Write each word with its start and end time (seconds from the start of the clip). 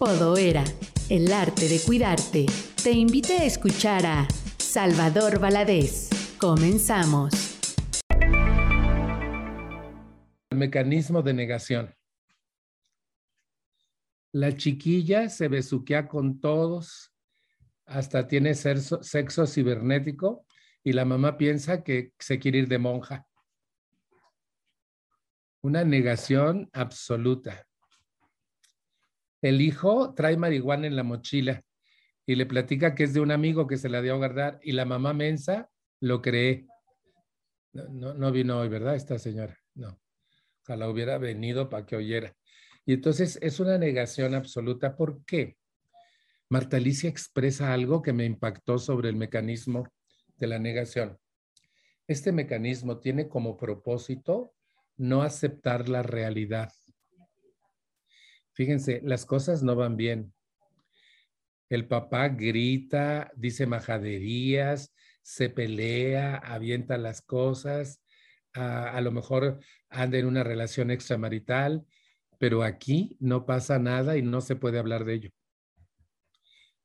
Podoera, 0.00 0.64
el 1.10 1.30
arte 1.30 1.68
de 1.68 1.78
cuidarte, 1.78 2.46
te 2.82 2.90
invita 2.90 3.34
a 3.34 3.44
escuchar 3.44 4.06
a 4.06 4.26
Salvador 4.56 5.38
Valadez. 5.38 6.08
Comenzamos. 6.38 7.34
El 10.48 10.56
mecanismo 10.56 11.20
de 11.20 11.34
negación. 11.34 11.94
La 14.32 14.56
chiquilla 14.56 15.28
se 15.28 15.48
besuquea 15.48 16.08
con 16.08 16.40
todos, 16.40 17.12
hasta 17.84 18.26
tiene 18.26 18.54
sexo 18.54 19.46
cibernético 19.46 20.46
y 20.82 20.94
la 20.94 21.04
mamá 21.04 21.36
piensa 21.36 21.84
que 21.84 22.14
se 22.18 22.38
quiere 22.38 22.60
ir 22.60 22.68
de 22.68 22.78
monja. 22.78 23.26
Una 25.60 25.84
negación 25.84 26.70
absoluta. 26.72 27.66
El 29.42 29.60
hijo 29.60 30.14
trae 30.14 30.36
marihuana 30.36 30.86
en 30.86 30.96
la 30.96 31.02
mochila 31.02 31.62
y 32.26 32.34
le 32.34 32.46
platica 32.46 32.94
que 32.94 33.04
es 33.04 33.14
de 33.14 33.20
un 33.20 33.30
amigo 33.30 33.66
que 33.66 33.76
se 33.76 33.88
la 33.88 34.02
dio 34.02 34.14
a 34.14 34.18
guardar 34.18 34.60
y 34.62 34.72
la 34.72 34.84
mamá 34.84 35.12
mensa 35.12 35.70
lo 36.00 36.22
cree. 36.22 36.66
No, 37.72 38.14
no, 38.14 38.32
vino 38.32 38.58
hoy, 38.58 38.68
¿verdad? 38.68 38.96
Esta 38.96 39.18
señora. 39.18 39.56
No. 39.74 40.00
Ojalá 40.62 40.88
hubiera 40.88 41.18
venido 41.18 41.68
para 41.70 41.86
que 41.86 41.96
oyera. 41.96 42.34
Y 42.84 42.94
entonces 42.94 43.38
es 43.42 43.60
una 43.60 43.78
negación 43.78 44.34
absoluta. 44.34 44.96
¿Por 44.96 45.24
qué? 45.24 45.56
Marta 46.48 46.78
Alicia 46.78 47.08
expresa 47.08 47.72
algo 47.72 48.02
que 48.02 48.12
me 48.12 48.24
impactó 48.24 48.78
sobre 48.78 49.08
el 49.08 49.16
mecanismo 49.16 49.86
de 50.36 50.46
la 50.48 50.58
negación. 50.58 51.16
Este 52.08 52.32
mecanismo 52.32 52.98
tiene 52.98 53.28
como 53.28 53.56
propósito 53.56 54.52
no 54.96 55.22
aceptar 55.22 55.88
la 55.88 56.02
realidad. 56.02 56.72
Fíjense, 58.60 59.00
las 59.02 59.24
cosas 59.24 59.62
no 59.62 59.74
van 59.74 59.96
bien. 59.96 60.34
El 61.70 61.88
papá 61.88 62.28
grita, 62.28 63.32
dice 63.34 63.64
majaderías, 63.64 64.92
se 65.22 65.48
pelea, 65.48 66.36
avienta 66.36 66.98
las 66.98 67.22
cosas, 67.22 68.02
a, 68.52 69.00
lo 69.00 69.12
mejor 69.12 69.60
anda 69.88 70.18
en 70.18 70.26
una 70.26 70.44
relación 70.44 70.90
extramarital, 70.90 71.86
pero 72.38 72.62
aquí 72.62 73.16
no 73.18 73.46
pasa 73.46 73.78
nada 73.78 74.18
y 74.18 74.22
no 74.22 74.42
se 74.42 74.56
puede 74.56 74.78
hablar 74.78 75.06
de 75.06 75.14
ello. 75.14 75.30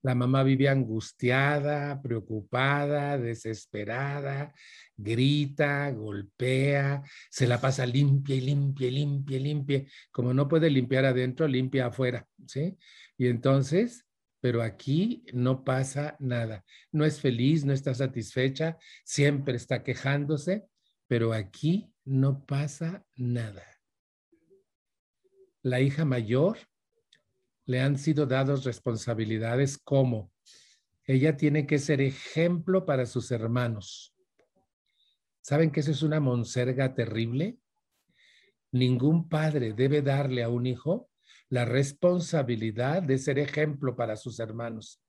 La 0.02 0.16
mamá 0.16 0.44
vive 0.44 0.70
angustiada, 0.70 2.02
preocupada, 2.02 3.18
desesperada, 3.18 4.54
grita, 4.98 5.92
golpea, 5.92 7.04
se 7.30 7.48
la 7.48 7.60
pasa 7.60 7.86
limpia 7.86 8.36
y 8.36 8.42
limpia 8.42 8.88
y 8.88 8.92
limpia 8.92 9.38
y 9.38 9.40
limpia. 9.40 9.86
Como 10.12 10.34
no 10.34 10.48
puede 10.48 10.70
limpiar 10.70 11.06
adentro, 11.06 11.48
limpia 11.48 11.88
afuera, 11.88 12.28
¿sí? 12.48 12.78
Y 13.18 13.28
entonces, 13.28 14.06
pero 14.40 14.62
aquí 14.62 15.26
no 15.34 15.64
pasa 15.64 16.16
nada. 16.20 16.64
No 16.92 17.06
es 17.06 17.20
feliz, 17.20 17.66
no 17.66 17.74
está 17.74 17.94
satisfecha, 17.94 18.78
siempre 19.04 19.56
está 19.56 19.84
quejándose, 19.84 20.66
pero 21.08 21.34
aquí 21.34 21.92
no 22.04 22.46
pasa 22.46 23.06
nada. 23.16 23.64
La 25.62 25.82
hija 25.82 26.06
mayor 26.06 26.58
le 27.66 27.82
han 27.82 27.98
sido 27.98 28.28
dadas 28.28 28.64
responsabilidades 28.64 29.78
como 29.78 30.32
ella 31.08 31.38
tiene 31.38 31.68
que 31.68 31.78
ser 31.78 32.02
ejemplo 32.02 32.86
para 32.86 33.06
sus 33.06 33.32
hermanos. 33.32 34.15
¿Saben 35.46 35.70
que 35.70 35.82
eso 35.82 35.92
es 35.92 36.02
una 36.02 36.20
monserga 36.20 36.96
terrible? 36.96 37.60
Ningún 38.72 39.30
padre 39.30 39.74
debe 39.74 40.02
darle 40.02 40.42
a 40.42 40.50
un 40.50 40.66
hijo 40.66 41.08
la 41.50 41.66
responsabilidad 41.66 43.04
de 43.04 43.20
ser 43.20 43.38
ejemplo 43.38 43.96
para 43.96 44.16
sus 44.16 44.40
hermanos. 44.40 45.04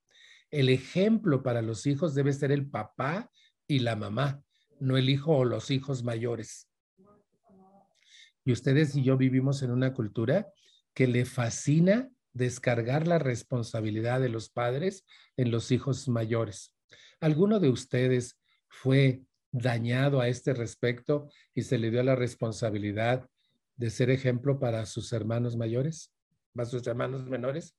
El 0.50 0.68
ejemplo 0.68 1.42
para 1.42 1.62
los 1.62 1.86
hijos 1.86 2.14
debe 2.14 2.34
ser 2.34 2.52
el 2.52 2.68
papá 2.68 3.30
y 3.66 3.78
la 3.78 3.96
mamá, 3.96 4.42
no 4.78 4.98
el 4.98 5.08
hijo 5.08 5.34
o 5.34 5.46
los 5.46 5.70
hijos 5.70 6.04
mayores. 6.04 6.68
Y 8.44 8.52
ustedes 8.52 8.94
y 8.94 9.04
yo 9.04 9.16
vivimos 9.16 9.62
en 9.62 9.70
una 9.70 9.94
cultura 9.94 10.52
que 10.92 11.06
le 11.06 11.24
fascina 11.24 12.10
descargar 12.34 13.08
la 13.08 13.18
responsabilidad 13.18 14.20
de 14.20 14.28
los 14.28 14.50
padres 14.50 15.06
en 15.38 15.50
los 15.50 15.72
hijos 15.72 16.08
mayores. 16.08 16.74
¿Alguno 17.20 17.58
de 17.58 17.70
ustedes 17.70 18.38
fue 18.68 19.25
dañado 19.52 20.20
a 20.20 20.28
este 20.28 20.54
respecto 20.54 21.28
y 21.54 21.62
se 21.62 21.78
le 21.78 21.90
dio 21.90 22.02
la 22.02 22.16
responsabilidad 22.16 23.28
de 23.76 23.90
ser 23.90 24.10
ejemplo 24.10 24.58
para 24.58 24.86
sus 24.86 25.12
hermanos 25.12 25.56
mayores, 25.56 26.12
para 26.54 26.66
sus 26.66 26.86
hermanos 26.86 27.24
menores? 27.26 27.76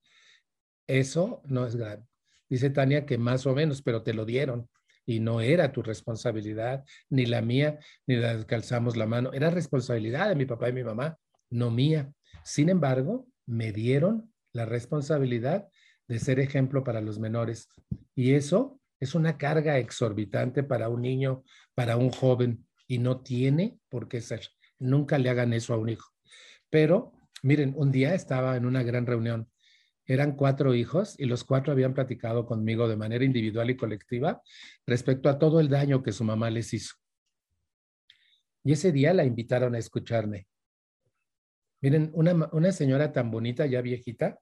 Eso 0.88 1.42
no 1.46 1.66
es 1.66 1.76
grave. 1.76 2.04
Dice 2.50 2.70
Tania 2.70 3.06
que 3.06 3.18
más 3.18 3.46
o 3.46 3.54
menos, 3.54 3.82
pero 3.82 4.04
te 4.04 4.14
lo 4.14 4.26
dieron 4.26 4.70
y 5.06 5.22
no 5.22 5.42
era 5.42 5.72
tu 5.72 5.82
responsabilidad, 5.82 6.84
ni 7.10 7.26
la 7.26 7.42
mía, 7.42 7.80
ni 8.06 8.18
la 8.18 8.46
calzamos 8.46 8.98
la 8.98 9.06
mano. 9.06 9.32
Era 9.34 9.50
responsabilidad 9.50 10.30
de 10.30 10.36
mi 10.36 10.46
papá 10.46 10.70
y 10.70 10.74
mi 10.74 10.84
mamá, 10.84 11.18
no 11.50 11.72
mía. 11.72 12.12
Sin 12.44 12.70
embargo, 12.70 13.26
me 13.46 13.72
dieron 13.72 14.34
la 14.52 14.66
responsabilidad 14.66 15.68
de 16.08 16.20
ser 16.20 16.40
ejemplo 16.40 16.84
para 16.84 17.02
los 17.02 17.20
menores. 17.20 17.70
Y 18.16 18.34
eso 18.34 18.77
es 19.00 19.16
una 19.16 19.38
carga 19.38 19.78
exorbitante 19.78 20.64
para 20.64 20.90
un 20.90 21.02
niño, 21.02 21.44
para 21.76 21.98
un 21.98 22.10
joven, 22.10 22.66
y 22.88 23.00
no 23.00 23.22
tiene 23.22 23.80
por 23.90 24.08
qué 24.08 24.22
ser. 24.22 24.48
Nunca 24.80 25.18
le 25.18 25.30
hagan 25.30 25.54
eso 25.54 25.74
a 25.74 25.78
un 25.78 25.90
hijo. 25.90 26.12
Pero, 26.70 27.14
miren, 27.44 27.74
un 27.76 27.92
día 27.92 28.16
estaba 28.16 28.56
en 28.58 28.66
una 28.66 28.84
gran 28.84 29.06
reunión. 29.06 29.50
Eran 30.06 30.36
cuatro 30.36 30.74
hijos 30.74 31.16
y 31.20 31.26
los 31.26 31.44
cuatro 31.44 31.74
habían 31.74 31.94
platicado 31.94 32.46
conmigo 32.46 32.88
de 32.88 32.96
manera 32.96 33.26
individual 33.26 33.70
y 33.70 33.76
colectiva 33.76 34.42
respecto 34.86 35.28
a 35.28 35.38
todo 35.38 35.60
el 35.60 35.68
daño 35.68 36.02
que 36.02 36.14
su 36.14 36.24
mamá 36.24 36.50
les 36.50 36.74
hizo. 36.74 36.96
Y 38.64 38.72
ese 38.72 38.92
día 38.92 39.14
la 39.14 39.26
invitaron 39.26 39.76
a 39.76 39.80
escucharme. 39.80 40.48
Miren, 41.82 42.10
una, 42.14 42.50
una 42.54 42.72
señora 42.72 43.12
tan 43.12 43.30
bonita, 43.30 43.66
ya 43.66 43.82
viejita, 43.82 44.40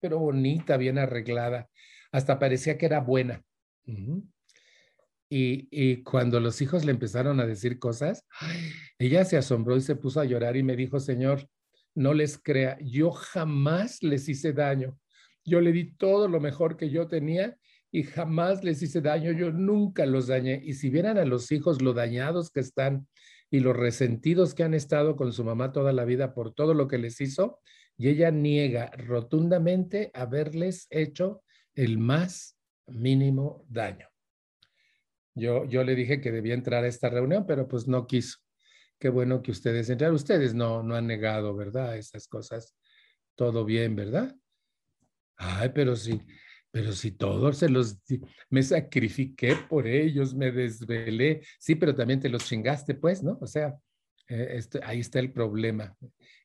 pero 0.00 0.18
bonita, 0.18 0.76
bien 0.76 0.98
arreglada. 0.98 1.68
Hasta 2.12 2.38
parecía 2.38 2.78
que 2.78 2.86
era 2.86 3.00
buena. 3.00 3.44
Y, 5.28 6.02
cuando 6.02 6.40
los 6.40 6.60
hijos 6.60 6.84
le 6.84 6.90
empezaron 6.90 7.40
a 7.40 7.46
decir 7.46 7.78
cosas, 7.78 8.26
ella 8.98 9.24
se 9.24 9.36
asombró 9.36 9.76
y 9.76 9.80
se 9.80 9.96
puso 9.96 10.20
a 10.20 10.24
llorar 10.24 10.56
y 10.56 10.62
me 10.62 10.76
dijo, 10.76 10.98
Señor, 10.98 11.48
no 11.94 12.14
les 12.14 12.38
crea, 12.38 12.78
yo 12.82 13.10
jamás 13.10 14.02
les 14.02 14.28
hice 14.28 14.52
daño. 14.52 14.98
Yo 15.44 15.60
le 15.60 15.72
di 15.72 15.92
todo 15.96 16.28
lo 16.28 16.40
mejor 16.40 16.76
que 16.76 16.90
yo 16.90 17.08
tenía 17.08 17.56
y 17.92 18.02
jamás 18.02 18.62
les 18.62 18.82
hice 18.82 19.00
daño, 19.00 19.32
yo 19.32 19.52
nunca 19.52 20.06
los 20.06 20.26
dañé. 20.26 20.60
Y 20.64 20.74
si 20.74 20.90
vieran 20.90 21.18
a 21.18 21.24
los 21.24 21.50
hijos 21.52 21.80
lo 21.82 21.92
dañados 21.92 22.50
que 22.50 22.60
están 22.60 23.06
y 23.50 23.60
los 23.60 23.76
resentidos 23.76 24.54
que 24.54 24.62
han 24.62 24.74
estado 24.74 25.16
con 25.16 25.32
su 25.32 25.44
mamá 25.44 25.72
toda 25.72 25.92
la 25.92 26.04
vida 26.04 26.34
por 26.34 26.54
todo 26.54 26.74
lo 26.74 26.86
que 26.88 26.98
les 26.98 27.20
hizo, 27.20 27.60
y 27.96 28.08
ella 28.08 28.30
niega 28.30 28.90
rotundamente 28.96 30.10
haberles 30.14 30.86
hecho 30.90 31.42
el 31.74 31.98
más 31.98 32.56
mínimo 32.90 33.64
daño. 33.68 34.08
Yo, 35.34 35.64
yo 35.64 35.84
le 35.84 35.94
dije 35.94 36.20
que 36.20 36.32
debía 36.32 36.54
entrar 36.54 36.84
a 36.84 36.88
esta 36.88 37.08
reunión, 37.08 37.46
pero 37.46 37.68
pues 37.68 37.86
no 37.86 38.06
quiso. 38.06 38.38
Qué 38.98 39.08
bueno 39.08 39.42
que 39.42 39.52
ustedes 39.52 39.88
entraron. 39.88 40.16
Ustedes 40.16 40.54
no, 40.54 40.82
no 40.82 40.94
han 40.94 41.06
negado, 41.06 41.56
¿verdad? 41.56 41.96
Esas 41.96 42.28
cosas. 42.28 42.76
Todo 43.34 43.64
bien, 43.64 43.96
¿verdad? 43.96 44.36
Ay, 45.36 45.70
pero 45.74 45.96
sí, 45.96 46.20
pero 46.70 46.92
si 46.92 47.12
todos 47.12 47.58
se 47.58 47.68
los, 47.68 47.98
me 48.50 48.62
sacrifiqué 48.62 49.56
por 49.68 49.86
ellos, 49.86 50.34
me 50.34 50.52
desvelé. 50.52 51.42
Sí, 51.58 51.74
pero 51.76 51.94
también 51.94 52.20
te 52.20 52.28
los 52.28 52.44
chingaste, 52.44 52.94
pues, 52.94 53.22
¿no? 53.22 53.38
O 53.40 53.46
sea, 53.46 53.78
eh, 54.28 54.48
este, 54.56 54.80
ahí 54.84 55.00
está 55.00 55.18
el 55.18 55.32
problema 55.32 55.96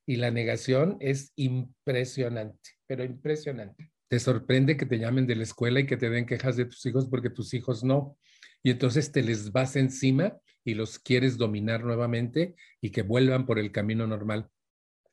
y 0.06 0.16
la 0.16 0.31
negación 0.31 0.97
es 1.00 1.31
impresionante, 1.35 2.72
pero 2.88 3.03
impresionante. 3.03 3.91
Te 4.15 4.19
sorprende 4.21 4.77
que 4.77 4.85
te 4.85 4.97
llamen 4.97 5.27
de 5.27 5.35
la 5.35 5.44
escuela 5.44 5.81
y 5.81 5.85
que 5.85 5.97
te 5.97 6.09
den 6.09 6.25
quejas 6.25 6.56
de 6.56 6.63
tus 6.63 6.85
hijos 6.85 7.06
porque 7.06 7.29
tus 7.29 7.53
hijos 7.53 7.83
no. 7.83 8.17
Y 8.63 8.71
entonces 8.71 9.12
te 9.12 9.21
les 9.21 9.51
vas 9.51 9.75
encima 9.75 10.38
y 10.63 10.73
los 10.73 11.00
quieres 11.00 11.35
dominar 11.35 11.83
nuevamente 11.83 12.56
y 12.79 12.91
que 12.91 13.01
vuelvan 13.01 13.45
por 13.45 13.59
el 13.59 13.73
camino 13.73 14.07
normal. 14.07 14.47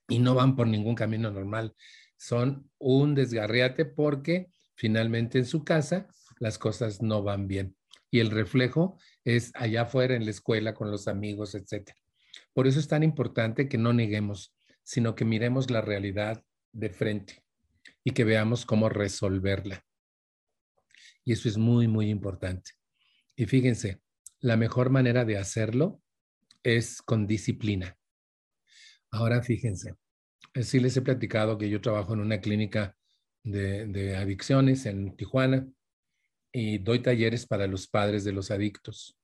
Y 0.06 0.20
no 0.20 0.36
van 0.36 0.54
por 0.54 0.68
ningún 0.68 0.94
camino 0.94 1.32
normal. 1.32 1.74
Son 2.16 2.70
un 2.78 3.16
desgarriate 3.16 3.86
porque 3.86 4.52
finalmente 4.76 5.38
en 5.38 5.46
su 5.46 5.64
casa 5.64 6.06
las 6.38 6.56
cosas 6.56 7.02
no 7.02 7.24
van 7.24 7.48
bien. 7.48 7.74
Y 8.08 8.20
el 8.20 8.30
reflejo 8.30 9.00
es 9.24 9.50
allá 9.56 9.82
afuera 9.82 10.14
en 10.14 10.26
la 10.26 10.30
escuela 10.30 10.74
con 10.74 10.92
los 10.92 11.08
amigos, 11.08 11.56
etc. 11.56 11.90
Por 12.52 12.68
eso 12.68 12.78
es 12.78 12.86
tan 12.86 13.02
importante 13.02 13.68
que 13.68 13.78
no 13.78 13.92
neguemos 13.92 14.54
sino 14.84 15.16
que 15.16 15.24
miremos 15.24 15.72
la 15.72 15.80
realidad 15.80 16.44
de 16.72 16.90
frente 16.90 17.41
y 18.04 18.12
que 18.12 18.24
veamos 18.24 18.66
cómo 18.66 18.88
resolverla. 18.88 19.84
Y 21.24 21.32
eso 21.32 21.48
es 21.48 21.56
muy, 21.56 21.88
muy 21.88 22.10
importante. 22.10 22.72
Y 23.36 23.46
fíjense, 23.46 24.00
la 24.40 24.56
mejor 24.56 24.90
manera 24.90 25.24
de 25.24 25.38
hacerlo 25.38 26.02
es 26.62 27.00
con 27.02 27.26
disciplina. 27.26 27.96
Ahora 29.10 29.42
fíjense, 29.42 29.94
sí 30.62 30.80
les 30.80 30.96
he 30.96 31.02
platicado 31.02 31.58
que 31.58 31.68
yo 31.68 31.80
trabajo 31.80 32.14
en 32.14 32.20
una 32.20 32.40
clínica 32.40 32.96
de, 33.44 34.16
adicciones 34.16 34.86
en 34.86 35.16
Tijuana 35.16 35.66
y 36.52 36.78
doy 36.78 37.00
talleres 37.00 37.46
para 37.46 37.66
los 37.66 37.86
padres 37.88 38.24
de 38.24 38.32
los 38.32 38.50
adictos. 38.50 39.16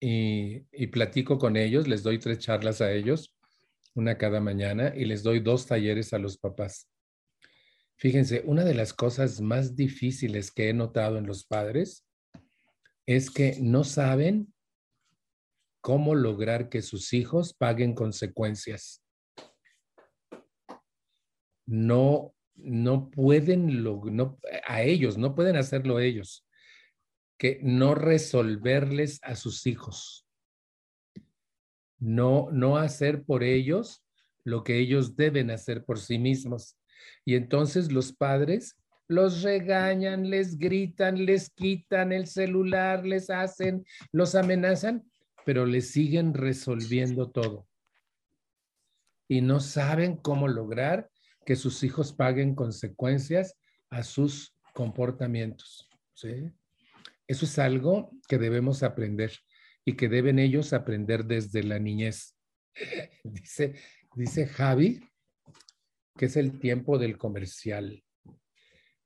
Y, 0.00 0.64
y, 0.72 0.86
platico 0.86 1.38
con 1.38 1.56
ellos, 1.56 1.86
les 1.86 2.02
doy 2.02 2.18
tres 2.18 2.38
charlas 2.38 2.80
a 2.80 2.90
ellos, 2.90 3.36
una 3.94 4.16
cada 4.16 4.40
mañana, 4.40 4.94
y 4.96 5.04
les 5.04 5.22
doy 5.22 5.40
dos 5.40 5.66
talleres 5.66 6.14
a 6.14 6.18
los 6.18 6.38
papás. 6.38 6.88
Fíjense, 8.00 8.42
una 8.46 8.64
de 8.64 8.72
las 8.72 8.94
cosas 8.94 9.42
más 9.42 9.76
difíciles 9.76 10.50
que 10.50 10.70
he 10.70 10.72
notado 10.72 11.18
en 11.18 11.26
los 11.26 11.44
padres 11.44 12.06
es 13.06 13.30
que 13.30 13.58
no 13.60 13.84
saben 13.84 14.54
cómo 15.82 16.14
lograr 16.14 16.70
que 16.70 16.80
sus 16.80 17.12
hijos 17.12 17.52
paguen 17.52 17.94
consecuencias. 17.94 19.04
No, 21.66 22.34
no 22.54 23.10
pueden, 23.10 23.84
no, 23.84 24.38
a 24.66 24.80
ellos, 24.80 25.18
no 25.18 25.34
pueden 25.34 25.56
hacerlo 25.56 26.00
ellos, 26.00 26.46
que 27.38 27.60
no 27.62 27.94
resolverles 27.94 29.20
a 29.22 29.36
sus 29.36 29.66
hijos. 29.66 30.26
No, 31.98 32.48
no 32.50 32.78
hacer 32.78 33.24
por 33.24 33.42
ellos 33.42 34.02
lo 34.42 34.64
que 34.64 34.78
ellos 34.78 35.16
deben 35.16 35.50
hacer 35.50 35.84
por 35.84 35.98
sí 35.98 36.18
mismos. 36.18 36.79
Y 37.24 37.34
entonces 37.34 37.92
los 37.92 38.12
padres 38.12 38.76
los 39.10 39.42
regañan, 39.42 40.30
les 40.30 40.56
gritan, 40.56 41.26
les 41.26 41.50
quitan 41.50 42.12
el 42.12 42.28
celular, 42.28 43.04
les 43.04 43.28
hacen, 43.28 43.84
los 44.12 44.36
amenazan, 44.36 45.04
pero 45.44 45.66
les 45.66 45.90
siguen 45.90 46.32
resolviendo 46.32 47.28
todo. 47.28 47.66
Y 49.26 49.40
no 49.40 49.58
saben 49.58 50.16
cómo 50.16 50.46
lograr 50.46 51.10
que 51.44 51.56
sus 51.56 51.82
hijos 51.82 52.12
paguen 52.12 52.54
consecuencias 52.54 53.56
a 53.90 54.04
sus 54.04 54.54
comportamientos. 54.74 55.88
Eso 57.26 57.44
es 57.46 57.58
algo 57.58 58.12
que 58.28 58.38
debemos 58.38 58.84
aprender 58.84 59.32
y 59.84 59.96
que 59.96 60.08
deben 60.08 60.38
ellos 60.38 60.72
aprender 60.72 61.24
desde 61.24 61.64
la 61.64 61.80
niñez. 61.80 62.36
Dice, 63.24 63.74
dice 64.14 64.46
Javi 64.46 65.00
que 66.20 66.26
es 66.26 66.36
el 66.36 66.58
tiempo 66.58 66.98
del 66.98 67.16
comercial. 67.16 68.04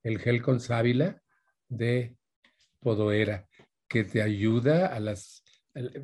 El 0.02 0.19
gel 0.19 0.43
con 0.43 0.58
sábila 0.58 1.22
de 1.69 2.16
Podoera, 2.81 3.46
que 3.87 4.02
te 4.02 4.20
ayuda 4.20 4.88
a 4.88 4.99
las... 4.99 5.44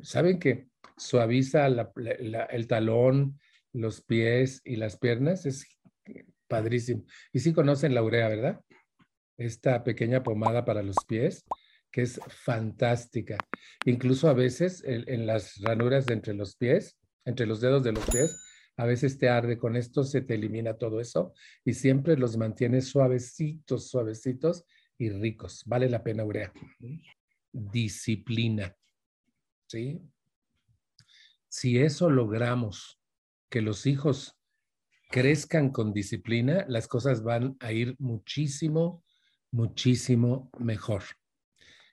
¿Saben 0.03 0.39
que 0.39 0.69
suaviza 0.95 1.67
el 1.67 2.67
talón, 2.67 3.37
los 3.73 4.01
pies 4.01 4.61
y 4.63 4.77
las 4.77 4.97
piernas? 4.97 5.45
Es 5.45 5.67
padrísimo. 6.47 7.03
Y 7.33 7.39
sí 7.39 7.51
conocen 7.51 7.93
la 7.93 8.03
urea, 8.03 8.29
¿verdad? 8.29 8.61
Esta 9.37 9.83
pequeña 9.83 10.23
pomada 10.23 10.63
para 10.63 10.81
los 10.81 10.95
pies, 11.05 11.43
que 11.91 12.03
es 12.03 12.21
fantástica. 12.29 13.37
Incluso 13.83 14.29
a 14.29 14.33
veces 14.33 14.81
en 14.85 15.27
las 15.27 15.59
ranuras 15.59 16.07
entre 16.07 16.33
los 16.35 16.55
pies, 16.55 16.97
entre 17.25 17.47
los 17.47 17.59
dedos 17.59 17.83
de 17.83 17.91
los 17.91 18.05
pies, 18.09 18.41
a 18.77 18.85
veces 18.85 19.17
te 19.17 19.29
arde, 19.29 19.57
con 19.57 19.75
esto 19.75 20.03
se 20.03 20.21
te 20.21 20.35
elimina 20.35 20.77
todo 20.77 20.99
eso 20.99 21.33
y 21.63 21.73
siempre 21.73 22.17
los 22.17 22.37
mantienes 22.37 22.87
suavecitos, 22.87 23.89
suavecitos 23.89 24.65
y 24.97 25.09
ricos. 25.09 25.63
Vale 25.65 25.89
la 25.89 26.03
pena, 26.03 26.23
urea. 26.23 26.51
Disciplina. 27.51 28.75
¿Sí? 29.67 30.01
Si 31.47 31.79
eso 31.79 32.09
logramos, 32.09 32.99
que 33.49 33.61
los 33.61 33.85
hijos 33.85 34.37
crezcan 35.09 35.69
con 35.69 35.93
disciplina, 35.93 36.65
las 36.69 36.87
cosas 36.87 37.21
van 37.21 37.57
a 37.59 37.73
ir 37.73 37.95
muchísimo, 37.99 39.03
muchísimo 39.51 40.49
mejor. 40.57 41.03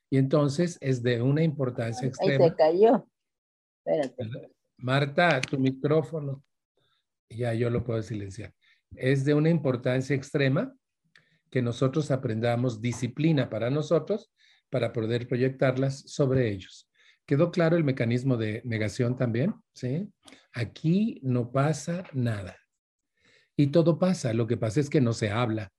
Y 0.09 0.19
entonces 0.19 0.79
es 0.81 1.03
de 1.03 1.21
una 1.21 1.43
importancia 1.43 2.07
extrema. 2.07 2.45
Ahí 2.45 2.51
se 2.51 2.57
cayó. 2.57 3.09
Espérate. 3.85 4.53
Marta, 4.79 5.41
tu 5.41 5.59
micrófono 5.59 6.45
ya 7.31 7.55
yo 7.55 7.71
lo 7.71 7.85
puedo 7.85 8.03
silenciar. 8.03 8.55
Es 8.97 9.25
de 9.25 9.35
una 9.35 9.51
importancia 9.51 10.17
extrema 10.17 10.75
que 11.51 11.63
nosotros 11.63 12.11
aprendamos 12.11 12.81
disciplina 12.81 13.49
para 13.49 13.71
nosotros 13.71 14.33
para 14.71 14.93
poder 14.93 15.27
proyectarlas 15.29 16.01
sobre 16.01 16.51
ellos. 16.51 16.91
¿Quedó 17.27 17.51
claro 17.51 17.77
el 17.77 17.85
mecanismo 17.85 18.37
de 18.37 18.63
negación 18.65 19.17
también? 19.17 19.55
¿Sí? 19.75 20.09
Aquí 20.53 21.21
no 21.23 21.53
pasa 21.53 22.05
nada. 22.13 22.57
Y 23.57 23.69
todo 23.69 23.99
pasa. 23.99 24.33
Lo 24.33 24.47
que 24.47 24.57
pasa 24.57 24.81
es 24.81 24.89
que 24.89 25.01
no 25.01 25.13
se 25.13 25.31
habla. 25.31 25.73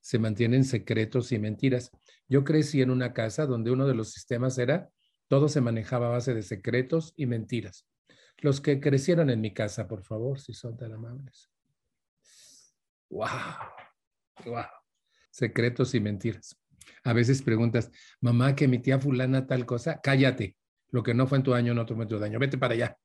Se 0.00 0.18
mantienen 0.18 0.64
secretos 0.64 1.32
y 1.32 1.38
mentiras. 1.38 1.90
Yo 2.28 2.44
crecí 2.44 2.82
en 2.82 2.90
una 2.90 3.12
casa 3.12 3.46
donde 3.46 3.70
uno 3.70 3.86
de 3.86 3.94
los 3.94 4.12
sistemas 4.12 4.58
era 4.58 4.90
todo 5.32 5.48
se 5.48 5.62
manejaba 5.62 6.08
a 6.08 6.10
base 6.10 6.34
de 6.34 6.42
secretos 6.42 7.14
y 7.16 7.24
mentiras. 7.24 7.86
Los 8.42 8.60
que 8.60 8.80
crecieron 8.80 9.30
en 9.30 9.40
mi 9.40 9.54
casa, 9.54 9.86
por 9.86 10.02
favor, 10.02 10.40
si 10.40 10.52
son 10.52 10.76
tan 10.76 10.92
amables. 10.92 11.48
Wow, 13.08 13.28
wow. 14.44 14.64
Secretos 15.30 15.94
y 15.94 16.00
mentiras. 16.00 16.58
A 17.04 17.12
veces 17.12 17.40
preguntas, 17.40 17.92
mamá, 18.20 18.56
que 18.56 18.66
mi 18.66 18.80
tía 18.80 18.98
fulana 18.98 19.46
tal 19.46 19.64
cosa, 19.64 20.00
cállate. 20.02 20.56
Lo 20.90 21.04
que 21.04 21.14
no 21.14 21.28
fue 21.28 21.38
en 21.38 21.44
tu 21.44 21.54
año, 21.54 21.72
no 21.72 21.86
fue 21.86 22.02
en 22.02 22.08
tu 22.08 22.18
daño. 22.18 22.40
Vete 22.40 22.58
para 22.58 22.74
allá. 22.74 22.98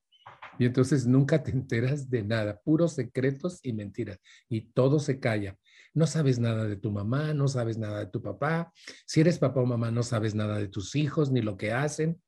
Y 0.58 0.66
entonces 0.66 1.06
nunca 1.06 1.44
te 1.44 1.52
enteras 1.52 2.10
de 2.10 2.24
nada, 2.24 2.60
puros 2.64 2.94
secretos 2.94 3.60
y 3.62 3.74
mentiras. 3.74 4.20
Y 4.50 4.62
todo 4.72 5.00
se 5.00 5.20
calla. 5.20 5.56
No 5.94 6.08
sabes 6.08 6.40
nada 6.40 6.66
de 6.66 6.78
tu 6.78 6.92
mamá, 6.92 7.36
no 7.36 7.48
sabes 7.48 7.78
nada 7.78 8.00
de 8.00 8.08
tu 8.08 8.24
papá. 8.24 8.74
Si 9.06 9.22
eres 9.22 9.38
papá 9.38 9.62
o 9.62 9.68
mamá, 9.68 9.92
no 9.92 10.02
sabes 10.02 10.34
nada 10.34 10.58
de 10.58 10.68
tus 10.68 10.96
hijos 10.96 11.30
ni 11.30 11.42
lo 11.42 11.58
que 11.58 11.74
hacen. 11.74 12.20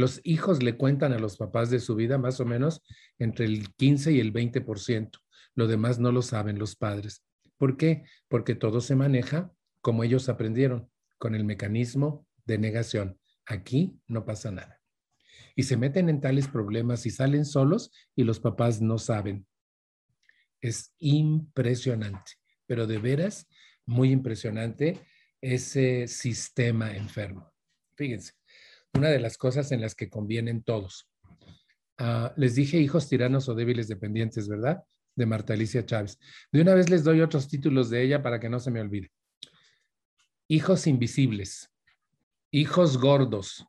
Los 0.00 0.22
hijos 0.24 0.62
le 0.62 0.78
cuentan 0.78 1.12
a 1.12 1.18
los 1.18 1.36
papás 1.36 1.68
de 1.68 1.78
su 1.78 1.94
vida 1.94 2.16
más 2.16 2.40
o 2.40 2.46
menos 2.46 2.82
entre 3.18 3.44
el 3.44 3.70
15 3.74 4.12
y 4.12 4.20
el 4.20 4.32
20%. 4.32 5.18
Lo 5.54 5.66
demás 5.66 5.98
no 5.98 6.10
lo 6.10 6.22
saben 6.22 6.58
los 6.58 6.74
padres. 6.74 7.22
¿Por 7.58 7.76
qué? 7.76 8.04
Porque 8.26 8.54
todo 8.54 8.80
se 8.80 8.96
maneja 8.96 9.52
como 9.82 10.02
ellos 10.02 10.30
aprendieron, 10.30 10.90
con 11.18 11.34
el 11.34 11.44
mecanismo 11.44 12.26
de 12.46 12.56
negación. 12.56 13.20
Aquí 13.44 14.00
no 14.06 14.24
pasa 14.24 14.50
nada. 14.50 14.80
Y 15.54 15.64
se 15.64 15.76
meten 15.76 16.08
en 16.08 16.22
tales 16.22 16.48
problemas 16.48 17.04
y 17.04 17.10
salen 17.10 17.44
solos 17.44 17.92
y 18.16 18.24
los 18.24 18.40
papás 18.40 18.80
no 18.80 18.96
saben. 18.96 19.46
Es 20.62 20.94
impresionante, 20.98 22.32
pero 22.66 22.86
de 22.86 22.96
veras 22.96 23.46
muy 23.84 24.12
impresionante 24.12 24.98
ese 25.42 26.08
sistema 26.08 26.96
enfermo. 26.96 27.52
Fíjense, 27.96 28.39
una 28.94 29.08
de 29.08 29.20
las 29.20 29.36
cosas 29.36 29.72
en 29.72 29.80
las 29.80 29.94
que 29.94 30.08
convienen 30.08 30.62
todos. 30.62 31.08
Ah, 31.98 32.32
les 32.36 32.54
dije 32.54 32.78
hijos 32.78 33.08
tiranos 33.08 33.48
o 33.48 33.54
débiles 33.54 33.88
dependientes, 33.88 34.48
¿verdad? 34.48 34.82
De 35.14 35.26
Marta 35.26 35.52
Alicia 35.52 35.84
Chávez. 35.84 36.18
De 36.50 36.62
una 36.62 36.74
vez 36.74 36.88
les 36.88 37.04
doy 37.04 37.20
otros 37.20 37.48
títulos 37.48 37.90
de 37.90 38.02
ella 38.02 38.22
para 38.22 38.40
que 38.40 38.48
no 38.48 38.58
se 38.58 38.70
me 38.70 38.80
olvide. 38.80 39.10
Hijos 40.48 40.86
invisibles, 40.86 41.70
hijos 42.50 42.98
gordos, 42.98 43.64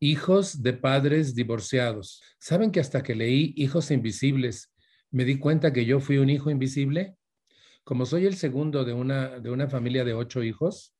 hijos 0.00 0.62
de 0.62 0.72
padres 0.72 1.34
divorciados. 1.34 2.22
¿Saben 2.38 2.70
que 2.70 2.80
hasta 2.80 3.02
que 3.02 3.14
leí 3.14 3.54
Hijos 3.56 3.90
Invisibles 3.90 4.72
me 5.10 5.24
di 5.24 5.38
cuenta 5.38 5.72
que 5.72 5.84
yo 5.84 6.00
fui 6.00 6.18
un 6.18 6.30
hijo 6.30 6.50
invisible? 6.50 7.16
Como 7.84 8.04
soy 8.04 8.26
el 8.26 8.36
segundo 8.36 8.84
de 8.84 8.92
una, 8.92 9.38
de 9.40 9.50
una 9.50 9.68
familia 9.68 10.04
de 10.04 10.14
ocho 10.14 10.42
hijos 10.42 10.94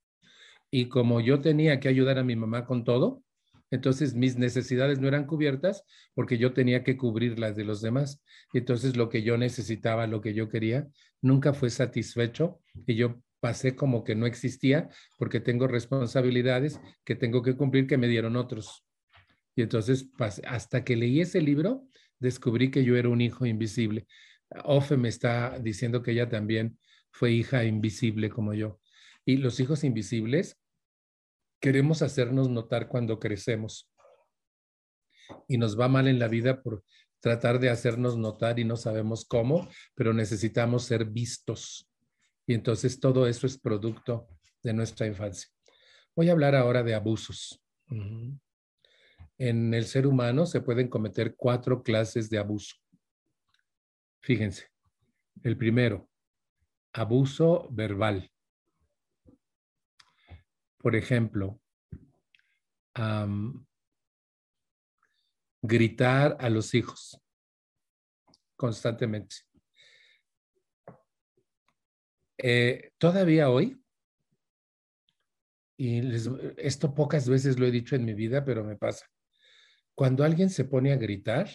y 0.70 0.88
como 0.88 1.20
yo 1.20 1.40
tenía 1.40 1.80
que 1.80 1.88
ayudar 1.88 2.18
a 2.18 2.24
mi 2.24 2.36
mamá 2.36 2.64
con 2.64 2.84
todo, 2.84 3.22
entonces 3.70 4.14
mis 4.14 4.36
necesidades 4.36 5.00
no 5.00 5.08
eran 5.08 5.26
cubiertas 5.26 5.82
porque 6.14 6.38
yo 6.38 6.52
tenía 6.52 6.84
que 6.84 6.96
cubrir 6.96 7.38
las 7.38 7.56
de 7.56 7.64
los 7.64 7.80
demás. 7.80 8.22
Entonces 8.52 8.96
lo 8.96 9.08
que 9.08 9.22
yo 9.22 9.36
necesitaba, 9.36 10.06
lo 10.06 10.20
que 10.20 10.34
yo 10.34 10.48
quería, 10.48 10.86
nunca 11.20 11.52
fue 11.52 11.70
satisfecho 11.70 12.60
y 12.86 12.94
yo 12.94 13.20
pasé 13.40 13.76
como 13.76 14.04
que 14.04 14.14
no 14.14 14.26
existía 14.26 14.88
porque 15.18 15.40
tengo 15.40 15.66
responsabilidades 15.66 16.80
que 17.04 17.16
tengo 17.16 17.42
que 17.42 17.56
cumplir 17.56 17.86
que 17.86 17.98
me 17.98 18.08
dieron 18.08 18.36
otros. 18.36 18.84
Y 19.56 19.62
entonces 19.62 20.08
hasta 20.44 20.84
que 20.84 20.96
leí 20.96 21.20
ese 21.20 21.40
libro, 21.40 21.86
descubrí 22.18 22.70
que 22.70 22.84
yo 22.84 22.96
era 22.96 23.08
un 23.08 23.20
hijo 23.20 23.46
invisible. 23.46 24.06
Ofe 24.64 24.96
me 24.96 25.08
está 25.08 25.58
diciendo 25.58 26.02
que 26.02 26.12
ella 26.12 26.28
también 26.28 26.78
fue 27.10 27.32
hija 27.32 27.64
invisible 27.64 28.30
como 28.30 28.54
yo. 28.54 28.80
Y 29.24 29.38
los 29.38 29.58
hijos 29.58 29.82
invisibles 29.82 30.58
queremos 31.66 32.00
hacernos 32.00 32.48
notar 32.48 32.86
cuando 32.86 33.18
crecemos. 33.18 33.90
Y 35.48 35.58
nos 35.58 35.76
va 35.76 35.88
mal 35.88 36.06
en 36.06 36.20
la 36.20 36.28
vida 36.28 36.62
por 36.62 36.84
tratar 37.18 37.58
de 37.58 37.70
hacernos 37.70 38.16
notar 38.16 38.60
y 38.60 38.64
no 38.64 38.76
sabemos 38.76 39.24
cómo, 39.24 39.68
pero 39.96 40.12
necesitamos 40.12 40.84
ser 40.84 41.06
vistos. 41.06 41.90
Y 42.46 42.54
entonces 42.54 43.00
todo 43.00 43.26
eso 43.26 43.48
es 43.48 43.58
producto 43.58 44.28
de 44.62 44.74
nuestra 44.74 45.08
infancia. 45.08 45.48
Voy 46.14 46.28
a 46.28 46.32
hablar 46.34 46.54
ahora 46.54 46.84
de 46.84 46.94
abusos. 46.94 47.60
En 49.36 49.74
el 49.74 49.86
ser 49.86 50.06
humano 50.06 50.46
se 50.46 50.60
pueden 50.60 50.86
cometer 50.86 51.34
cuatro 51.34 51.82
clases 51.82 52.30
de 52.30 52.38
abuso. 52.38 52.76
Fíjense, 54.20 54.68
el 55.42 55.56
primero, 55.56 56.08
abuso 56.92 57.66
verbal. 57.72 58.30
Por 60.86 60.94
ejemplo, 60.94 61.60
gritar 65.60 66.36
a 66.38 66.48
los 66.48 66.74
hijos 66.74 67.20
constantemente. 68.54 69.34
Eh, 72.38 72.92
todavía 72.98 73.50
hoy, 73.50 73.82
y 75.76 76.02
esto 76.56 76.94
pocas 76.94 77.28
veces 77.28 77.58
lo 77.58 77.66
he 77.66 77.72
dicho 77.72 77.96
en 77.96 78.04
mi 78.04 78.14
vida, 78.14 78.44
pero 78.44 78.62
me 78.62 78.76
pasa. 78.76 79.06
Cuando 79.92 80.22
alguien 80.22 80.50
se 80.50 80.66
pone 80.66 80.92
a 80.92 80.96
gritar, 80.96 81.50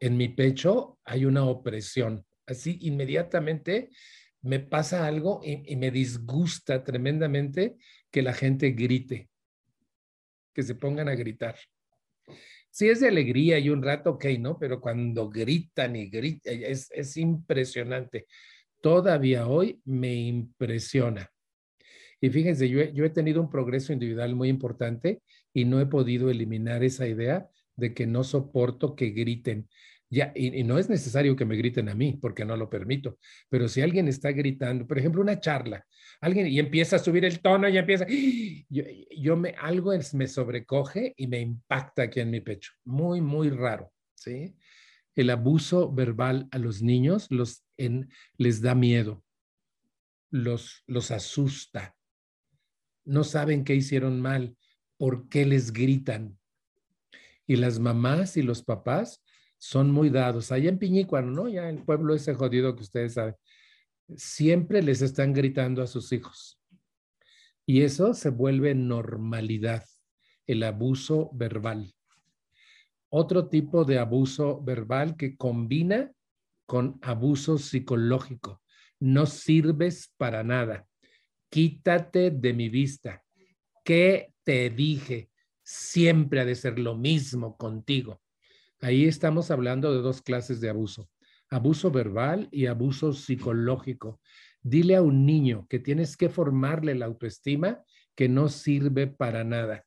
en 0.00 0.16
mi 0.16 0.30
pecho 0.30 0.98
hay 1.04 1.26
una 1.26 1.44
opresión. 1.44 2.24
Así 2.46 2.78
inmediatamente 2.80 3.90
me 4.46 4.60
pasa 4.60 5.06
algo 5.06 5.40
y, 5.42 5.76
me 5.76 5.90
disgusta 5.90 6.84
tremendamente 6.84 7.76
que 8.10 8.22
la 8.22 8.32
gente 8.32 8.70
grite, 8.70 9.28
que 10.54 10.62
se 10.62 10.74
pongan 10.74 11.08
a 11.08 11.14
gritar. 11.14 11.56
Si 12.70 12.88
es 12.88 13.00
de 13.00 13.08
alegría 13.08 13.58
y 13.58 13.70
un 13.70 13.82
rato, 13.82 14.10
ok, 14.12 14.26
¿no? 14.38 14.58
Pero 14.58 14.80
cuando 14.80 15.28
gritan 15.28 15.96
y 15.96 16.08
gritan, 16.08 16.62
es, 16.62 16.90
es 16.92 17.16
impresionante. 17.16 18.26
Todavía 18.80 19.46
hoy 19.46 19.80
me 19.84 20.14
impresiona. 20.14 21.30
Y 22.20 22.30
fíjense, 22.30 22.68
yo 22.68 22.80
he, 22.80 23.10
tenido 23.10 23.40
un 23.40 23.50
progreso 23.50 23.92
individual 23.92 24.34
muy 24.34 24.48
importante 24.48 25.22
y 25.52 25.64
no 25.64 25.80
he 25.80 25.86
podido 25.86 26.30
eliminar 26.30 26.82
esa 26.82 27.06
idea 27.06 27.48
de 27.76 27.92
que 27.92 28.06
no 28.06 28.24
soporto 28.24 28.96
que 28.96 29.10
griten. 29.10 29.68
Y, 30.08 30.62
no 30.62 30.78
es 30.78 30.88
necesario 30.88 31.34
que 31.34 31.44
me 31.44 31.56
griten 31.56 31.88
a 31.88 31.94
mí, 31.94 32.16
porque 32.20 32.44
no 32.44 32.56
lo 32.56 32.70
permito. 32.70 33.18
Pero 33.48 33.68
si 33.68 33.82
alguien 33.82 34.06
está 34.06 34.30
gritando, 34.30 34.86
por 34.86 34.98
ejemplo, 34.98 35.20
una 35.20 35.40
charla, 35.40 35.84
alguien 36.20 36.46
y 36.46 36.58
empieza 36.58 36.96
a 36.96 37.00
subir 37.00 37.24
el 37.24 37.40
tono 37.40 37.68
y 37.68 37.76
empieza, 37.76 38.06
yo, 38.68 39.36
me, 39.36 39.50
algo 39.58 39.92
me 40.12 40.28
sobrecoge 40.28 41.14
y 41.16 41.26
me 41.26 41.40
impacta 41.40 42.02
aquí 42.02 42.20
en 42.20 42.30
mi 42.30 42.40
pecho. 42.40 42.72
Muy, 42.84 43.20
muy 43.20 43.50
raro, 43.50 43.92
¿sí? 44.14 44.56
El 45.16 45.30
abuso 45.30 45.92
verbal 45.92 46.46
a 46.52 46.58
los 46.58 46.82
niños 46.82 47.26
los, 47.30 47.64
les 48.36 48.60
da 48.60 48.74
miedo, 48.74 49.24
los, 50.30 50.84
los 50.86 51.10
asusta. 51.10 51.96
No 53.04 53.24
saben 53.24 53.64
qué 53.64 53.74
hicieron 53.74 54.20
mal, 54.20 54.56
por 54.98 55.28
qué 55.28 55.46
les 55.46 55.72
gritan. 55.72 56.38
Y 57.46 57.56
las 57.56 57.78
mamás 57.78 58.36
y 58.36 58.42
los 58.42 58.62
papás 58.62 59.22
son 59.58 59.90
muy 59.90 60.10
dados. 60.10 60.52
Allá 60.52 60.68
en 60.68 60.78
Piñícuaro, 60.78 61.30
¿no? 61.30 61.48
Ya 61.48 61.68
el 61.68 61.82
pueblo 61.82 62.14
ese 62.14 62.34
jodido 62.34 62.74
que 62.76 62.82
ustedes 62.82 63.14
saben. 63.14 63.34
Siempre 64.14 64.82
les 64.82 65.02
están 65.02 65.32
gritando 65.32 65.82
a 65.82 65.86
sus 65.86 66.12
hijos. 66.12 66.60
Y 67.66 67.82
eso 67.82 68.14
se 68.14 68.30
vuelve 68.30 68.74
normalidad, 68.74 69.84
el 70.46 70.62
abuso 70.62 71.30
verbal. 71.32 71.92
Otro 73.08 73.48
tipo 73.48 73.84
de 73.84 73.98
abuso 73.98 74.62
verbal 74.62 75.16
que 75.16 75.36
combina 75.36 76.12
con 76.66 76.98
abuso 77.02 77.58
psicológico. 77.58 78.62
No 79.00 79.26
sirves 79.26 80.12
para 80.16 80.44
nada. 80.44 80.86
Quítate 81.50 82.30
de 82.30 82.52
mi 82.52 82.68
vista. 82.68 83.24
¿Qué 83.84 84.32
te 84.44 84.70
dije? 84.70 85.30
Siempre 85.62 86.40
ha 86.40 86.44
de 86.44 86.54
ser 86.54 86.78
lo 86.78 86.96
mismo 86.96 87.56
contigo. 87.56 88.20
Ahí 88.80 89.06
estamos 89.06 89.50
hablando 89.50 89.94
de 89.94 90.02
dos 90.02 90.20
clases 90.20 90.60
de 90.60 90.68
abuso, 90.68 91.08
abuso 91.48 91.90
verbal 91.90 92.48
y 92.52 92.66
abuso 92.66 93.12
psicológico. 93.12 94.20
Dile 94.62 94.96
a 94.96 95.02
un 95.02 95.24
niño 95.24 95.66
que 95.68 95.78
tienes 95.78 96.16
que 96.16 96.28
formarle 96.28 96.94
la 96.94 97.06
autoestima 97.06 97.82
que 98.14 98.28
no 98.28 98.48
sirve 98.48 99.06
para 99.06 99.44
nada. 99.44 99.84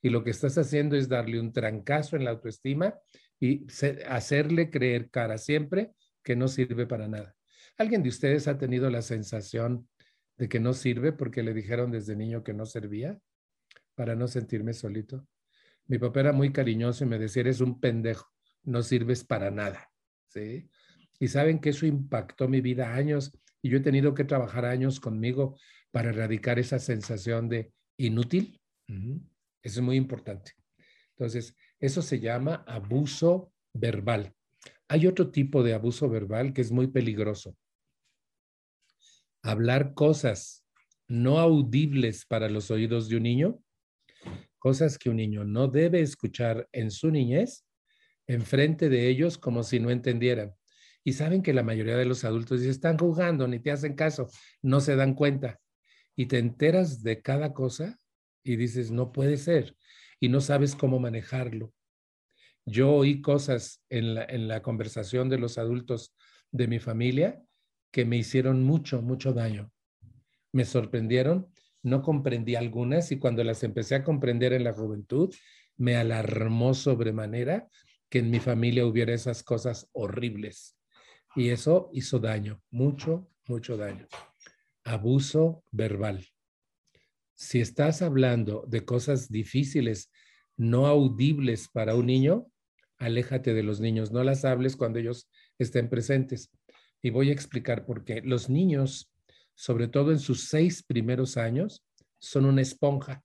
Y 0.00 0.10
lo 0.10 0.22
que 0.22 0.30
estás 0.30 0.58
haciendo 0.58 0.96
es 0.96 1.08
darle 1.08 1.40
un 1.40 1.52
trancazo 1.52 2.16
en 2.16 2.24
la 2.24 2.30
autoestima 2.30 2.94
y 3.40 3.66
hacerle 4.08 4.70
creer 4.70 5.10
cara 5.10 5.38
siempre 5.38 5.92
que 6.22 6.36
no 6.36 6.46
sirve 6.46 6.86
para 6.86 7.08
nada. 7.08 7.34
¿Alguien 7.76 8.02
de 8.02 8.10
ustedes 8.10 8.46
ha 8.46 8.58
tenido 8.58 8.90
la 8.90 9.02
sensación 9.02 9.88
de 10.36 10.48
que 10.48 10.60
no 10.60 10.72
sirve 10.72 11.12
porque 11.12 11.42
le 11.42 11.54
dijeron 11.54 11.90
desde 11.90 12.16
niño 12.16 12.44
que 12.44 12.52
no 12.52 12.66
servía 12.66 13.18
para 13.94 14.14
no 14.14 14.28
sentirme 14.28 14.72
solito? 14.72 15.26
Mi 15.86 15.98
papá 15.98 16.20
era 16.20 16.32
muy 16.32 16.52
cariñoso 16.52 17.04
y 17.04 17.08
me 17.08 17.18
decía, 17.18 17.40
eres 17.40 17.60
un 17.60 17.80
pendejo, 17.80 18.30
no 18.62 18.82
sirves 18.82 19.24
para 19.24 19.50
nada. 19.50 19.90
¿Sí? 20.28 20.68
Y 21.18 21.28
saben 21.28 21.60
que 21.60 21.70
eso 21.70 21.86
impactó 21.86 22.48
mi 22.48 22.60
vida 22.60 22.94
años 22.94 23.32
y 23.62 23.70
yo 23.70 23.78
he 23.78 23.80
tenido 23.80 24.14
que 24.14 24.24
trabajar 24.24 24.64
años 24.64 25.00
conmigo 25.00 25.58
para 25.90 26.10
erradicar 26.10 26.58
esa 26.58 26.78
sensación 26.78 27.48
de 27.48 27.72
inútil. 27.96 28.60
Eso 28.86 29.80
es 29.80 29.80
muy 29.80 29.96
importante. 29.96 30.52
Entonces, 31.10 31.56
eso 31.78 32.02
se 32.02 32.20
llama 32.20 32.64
abuso 32.66 33.52
verbal. 33.72 34.34
Hay 34.88 35.06
otro 35.06 35.30
tipo 35.30 35.62
de 35.62 35.74
abuso 35.74 36.08
verbal 36.08 36.52
que 36.52 36.60
es 36.60 36.72
muy 36.72 36.88
peligroso. 36.88 37.56
Hablar 39.42 39.94
cosas 39.94 40.66
no 41.06 41.38
audibles 41.38 42.24
para 42.26 42.48
los 42.48 42.70
oídos 42.70 43.08
de 43.08 43.16
un 43.16 43.22
niño 43.22 43.63
cosas 44.64 44.96
que 44.96 45.10
un 45.10 45.16
niño 45.16 45.44
no 45.44 45.68
debe 45.68 46.00
escuchar 46.00 46.70
en 46.72 46.90
su 46.90 47.10
niñez, 47.10 47.66
enfrente 48.26 48.88
de 48.88 49.08
ellos 49.08 49.36
como 49.36 49.62
si 49.62 49.78
no 49.78 49.90
entendieran. 49.90 50.54
Y 51.04 51.12
saben 51.12 51.42
que 51.42 51.52
la 51.52 51.62
mayoría 51.62 51.98
de 51.98 52.06
los 52.06 52.24
adultos 52.24 52.60
dicen, 52.60 52.70
están 52.70 52.96
jugando, 52.96 53.46
ni 53.46 53.60
te 53.60 53.70
hacen 53.70 53.92
caso, 53.92 54.30
no 54.62 54.80
se 54.80 54.96
dan 54.96 55.12
cuenta. 55.12 55.60
Y 56.16 56.28
te 56.28 56.38
enteras 56.38 57.02
de 57.02 57.20
cada 57.20 57.52
cosa 57.52 57.98
y 58.42 58.56
dices, 58.56 58.90
no 58.90 59.12
puede 59.12 59.36
ser. 59.36 59.76
Y 60.18 60.30
no 60.30 60.40
sabes 60.40 60.74
cómo 60.74 60.98
manejarlo. 60.98 61.74
Yo 62.64 62.90
oí 62.90 63.20
cosas 63.20 63.84
en 63.90 64.14
la, 64.14 64.24
en 64.24 64.48
la 64.48 64.62
conversación 64.62 65.28
de 65.28 65.36
los 65.36 65.58
adultos 65.58 66.14
de 66.52 66.68
mi 66.68 66.78
familia 66.78 67.38
que 67.90 68.06
me 68.06 68.16
hicieron 68.16 68.64
mucho, 68.64 69.02
mucho 69.02 69.34
daño. 69.34 69.70
Me 70.52 70.64
sorprendieron 70.64 71.52
no 71.84 72.02
comprendí 72.02 72.56
algunas 72.56 73.12
y 73.12 73.18
cuando 73.18 73.44
las 73.44 73.62
empecé 73.62 73.94
a 73.94 74.02
comprender 74.02 74.54
en 74.54 74.64
la 74.64 74.72
juventud, 74.72 75.32
me 75.76 75.96
alarmó 75.96 76.72
sobremanera 76.72 77.68
que 78.08 78.20
en 78.20 78.30
mi 78.30 78.40
familia 78.40 78.86
hubiera 78.86 79.12
esas 79.12 79.42
cosas 79.42 79.88
horribles. 79.92 80.76
Y 81.36 81.50
eso 81.50 81.90
hizo 81.92 82.18
daño, 82.18 82.62
mucho, 82.70 83.28
mucho 83.46 83.76
daño. 83.76 84.06
Abuso 84.82 85.62
verbal. 85.70 86.26
Si 87.34 87.60
estás 87.60 88.00
hablando 88.00 88.64
de 88.66 88.84
cosas 88.84 89.28
difíciles, 89.28 90.10
no 90.56 90.86
audibles 90.86 91.68
para 91.68 91.96
un 91.96 92.06
niño, 92.06 92.46
aléjate 92.96 93.52
de 93.52 93.62
los 93.62 93.80
niños, 93.80 94.10
no 94.10 94.24
las 94.24 94.44
hables 94.46 94.76
cuando 94.76 95.00
ellos 95.00 95.28
estén 95.58 95.90
presentes. 95.90 96.50
Y 97.02 97.10
voy 97.10 97.28
a 97.28 97.32
explicar 97.32 97.84
por 97.84 98.04
qué. 98.04 98.22
Los 98.22 98.48
niños 98.48 99.13
sobre 99.54 99.88
todo 99.88 100.10
en 100.12 100.18
sus 100.18 100.48
seis 100.48 100.82
primeros 100.82 101.36
años, 101.36 101.84
son 102.18 102.44
una 102.46 102.62
esponja. 102.62 103.22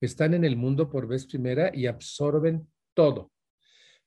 Están 0.00 0.34
en 0.34 0.44
el 0.44 0.56
mundo 0.56 0.88
por 0.90 1.06
vez 1.06 1.26
primera 1.26 1.70
y 1.74 1.86
absorben 1.86 2.68
todo. 2.94 3.32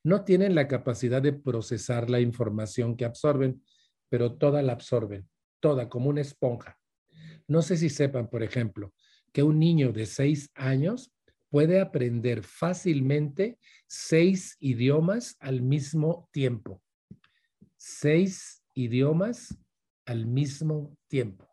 No 0.04 0.24
tienen 0.24 0.54
la 0.54 0.66
capacidad 0.66 1.22
de 1.22 1.32
procesar 1.32 2.10
la 2.10 2.20
información 2.20 2.96
que 2.96 3.04
absorben, 3.04 3.62
pero 4.08 4.34
toda 4.34 4.62
la 4.62 4.72
absorben, 4.72 5.28
toda 5.60 5.88
como 5.88 6.10
una 6.10 6.20
esponja. 6.20 6.78
No 7.46 7.62
sé 7.62 7.76
si 7.76 7.88
sepan, 7.88 8.28
por 8.28 8.42
ejemplo, 8.42 8.92
que 9.32 9.42
un 9.42 9.58
niño 9.58 9.92
de 9.92 10.06
seis 10.06 10.50
años 10.54 11.12
puede 11.50 11.80
aprender 11.80 12.42
fácilmente 12.42 13.58
seis 13.86 14.56
idiomas 14.58 15.36
al 15.38 15.62
mismo 15.62 16.28
tiempo. 16.32 16.82
Seis 17.76 18.62
idiomas 18.74 19.56
al 20.06 20.26
mismo 20.26 20.96
tiempo. 21.08 21.48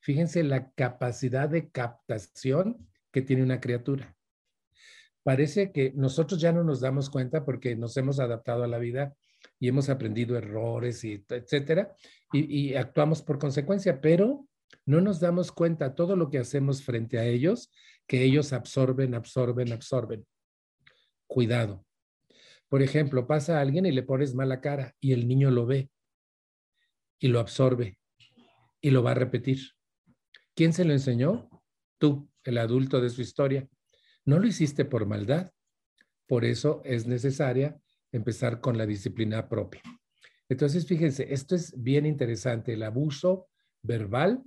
Fíjense 0.00 0.42
la 0.42 0.72
capacidad 0.72 1.48
de 1.48 1.70
captación 1.70 2.88
que 3.12 3.22
tiene 3.22 3.42
una 3.42 3.60
criatura. 3.60 4.16
Parece 5.22 5.72
que 5.72 5.92
nosotros 5.94 6.40
ya 6.40 6.52
no 6.52 6.64
nos 6.64 6.80
damos 6.80 7.10
cuenta 7.10 7.44
porque 7.44 7.76
nos 7.76 7.96
hemos 7.96 8.18
adaptado 8.20 8.64
a 8.64 8.68
la 8.68 8.78
vida 8.78 9.14
y 9.58 9.68
hemos 9.68 9.88
aprendido 9.90 10.36
errores 10.36 11.04
y 11.04 11.24
etcétera 11.28 11.94
y, 12.32 12.74
actuamos 12.74 13.22
por 13.22 13.38
consecuencia, 13.38 14.00
pero 14.00 14.46
no 14.86 15.00
nos 15.00 15.20
damos 15.20 15.52
cuenta 15.52 15.94
todo 15.94 16.16
lo 16.16 16.30
que 16.30 16.38
hacemos 16.38 16.82
frente 16.82 17.18
a 17.18 17.24
ellos 17.24 17.70
que 18.06 18.22
ellos 18.22 18.52
absorben, 18.52 19.14
absorben, 19.14 19.72
absorben. 19.72 20.26
Cuidado. 21.26 21.84
Por 22.68 22.82
ejemplo, 22.82 23.26
pasa 23.26 23.60
alguien 23.60 23.86
y 23.86 23.92
le 23.92 24.02
pones 24.02 24.34
mala 24.34 24.60
cara 24.60 24.94
y 25.00 25.12
el 25.12 25.28
niño 25.28 25.50
lo 25.50 25.66
ve 25.66 25.90
y 27.20 27.28
lo 27.28 27.38
absorbe 27.38 27.98
y 28.80 28.90
lo 28.90 29.02
va 29.02 29.12
a 29.12 29.14
repetir. 29.14 29.60
¿Quién 30.56 30.72
se 30.72 30.84
lo 30.84 30.92
enseñó? 30.92 31.48
Tú, 31.98 32.28
el 32.44 32.58
adulto 32.58 33.00
de 33.00 33.10
su 33.10 33.20
historia. 33.20 33.68
No 34.24 34.38
lo 34.38 34.46
hiciste 34.46 34.84
por 34.84 35.06
maldad. 35.06 35.52
Por 36.26 36.44
eso 36.44 36.80
es 36.84 37.06
necesaria 37.06 37.80
empezar 38.10 38.60
con 38.60 38.76
la 38.76 38.86
disciplina 38.86 39.48
propia. 39.48 39.82
Entonces, 40.48 40.86
fíjense, 40.86 41.32
esto 41.32 41.54
es 41.54 41.72
bien 41.80 42.06
interesante. 42.06 42.72
El 42.72 42.82
abuso 42.82 43.48
verbal 43.82 44.42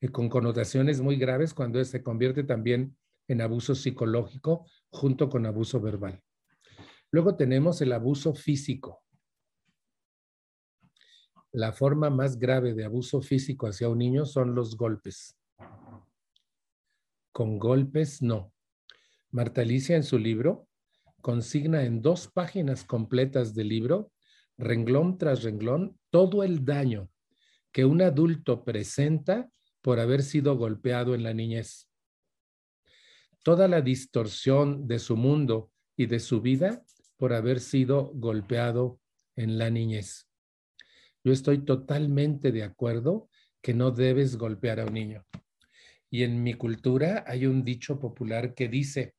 y 0.00 0.08
con 0.08 0.28
connotaciones 0.28 1.00
muy 1.00 1.16
graves 1.16 1.54
cuando 1.54 1.82
se 1.84 2.02
convierte 2.02 2.44
también 2.44 2.96
en 3.26 3.40
abuso 3.40 3.74
psicológico 3.74 4.66
junto 4.90 5.28
con 5.28 5.46
abuso 5.46 5.80
verbal. 5.80 6.22
Luego 7.10 7.36
tenemos 7.36 7.80
el 7.80 7.92
abuso 7.92 8.34
físico. 8.34 9.03
La 11.54 11.70
forma 11.70 12.10
más 12.10 12.36
grave 12.36 12.74
de 12.74 12.84
abuso 12.84 13.22
físico 13.22 13.68
hacia 13.68 13.88
un 13.88 13.98
niño 13.98 14.26
son 14.26 14.56
los 14.56 14.76
golpes. 14.76 15.38
Con 17.30 17.60
golpes 17.60 18.20
no. 18.22 18.52
Marta 19.30 19.60
Alicia 19.60 19.94
en 19.94 20.02
su 20.02 20.18
libro 20.18 20.66
consigna 21.20 21.84
en 21.84 22.02
dos 22.02 22.26
páginas 22.26 22.82
completas 22.82 23.54
del 23.54 23.68
libro, 23.68 24.10
renglón 24.58 25.16
tras 25.16 25.44
renglón, 25.44 25.96
todo 26.10 26.42
el 26.42 26.64
daño 26.64 27.08
que 27.70 27.84
un 27.84 28.02
adulto 28.02 28.64
presenta 28.64 29.48
por 29.80 30.00
haber 30.00 30.24
sido 30.24 30.56
golpeado 30.56 31.14
en 31.14 31.22
la 31.22 31.34
niñez. 31.34 31.88
Toda 33.44 33.68
la 33.68 33.80
distorsión 33.80 34.88
de 34.88 34.98
su 34.98 35.16
mundo 35.16 35.70
y 35.96 36.06
de 36.06 36.18
su 36.18 36.40
vida 36.40 36.82
por 37.16 37.32
haber 37.32 37.60
sido 37.60 38.10
golpeado 38.12 38.98
en 39.36 39.56
la 39.56 39.70
niñez. 39.70 40.33
Yo 41.24 41.32
estoy 41.32 41.64
totalmente 41.64 42.52
de 42.52 42.62
acuerdo 42.62 43.28
que 43.62 43.74
no 43.74 43.90
debes 43.90 44.36
golpear 44.36 44.78
a 44.78 44.84
un 44.84 44.94
niño. 44.94 45.26
Y 46.10 46.22
en 46.22 46.42
mi 46.42 46.54
cultura 46.54 47.24
hay 47.26 47.46
un 47.46 47.64
dicho 47.64 47.98
popular 47.98 48.54
que 48.54 48.68
dice, 48.68 49.14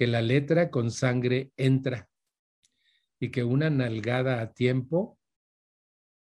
que 0.00 0.06
la 0.06 0.22
letra 0.22 0.70
con 0.70 0.90
sangre 0.90 1.52
entra 1.56 2.08
y 3.18 3.30
que 3.30 3.44
una 3.44 3.68
nalgada 3.68 4.40
a 4.40 4.52
tiempo 4.52 5.18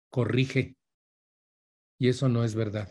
corrige. 0.08 0.76
Y 1.98 2.08
eso 2.08 2.28
no 2.28 2.44
es 2.44 2.54
verdad. 2.54 2.90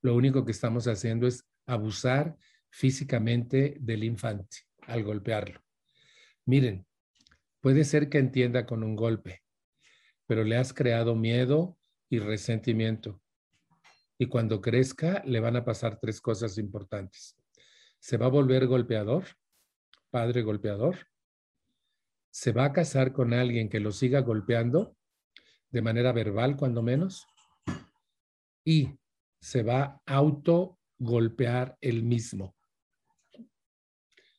Lo 0.00 0.16
único 0.16 0.44
que 0.44 0.50
estamos 0.50 0.88
haciendo 0.88 1.28
es 1.28 1.44
abusar 1.66 2.36
físicamente 2.70 3.76
del 3.78 4.02
infante 4.02 4.58
al 4.88 5.04
golpearlo. 5.04 5.60
Miren, 6.44 6.86
puede 7.60 7.84
ser 7.84 8.08
que 8.08 8.18
entienda 8.18 8.66
con 8.66 8.82
un 8.82 8.96
golpe, 8.96 9.41
pero 10.32 10.44
le 10.44 10.56
has 10.56 10.72
creado 10.72 11.14
miedo 11.14 11.76
y 12.08 12.18
resentimiento. 12.18 13.20
Y 14.16 14.28
cuando 14.28 14.62
crezca, 14.62 15.22
le 15.26 15.40
van 15.40 15.56
a 15.56 15.64
pasar 15.66 15.98
tres 16.00 16.22
cosas 16.22 16.56
importantes. 16.56 17.36
Se 17.98 18.16
va 18.16 18.24
a 18.24 18.30
volver 18.30 18.66
golpeador, 18.66 19.24
padre 20.08 20.40
golpeador, 20.40 20.96
se 22.30 22.52
va 22.52 22.64
a 22.64 22.72
casar 22.72 23.12
con 23.12 23.34
alguien 23.34 23.68
que 23.68 23.78
lo 23.78 23.92
siga 23.92 24.20
golpeando 24.20 24.96
de 25.68 25.82
manera 25.82 26.12
verbal 26.12 26.56
cuando 26.56 26.80
menos 26.80 27.26
y 28.64 28.88
se 29.38 29.62
va 29.62 30.00
a 30.06 30.14
auto 30.16 30.78
golpear 30.98 31.76
él 31.82 32.04
mismo. 32.04 32.56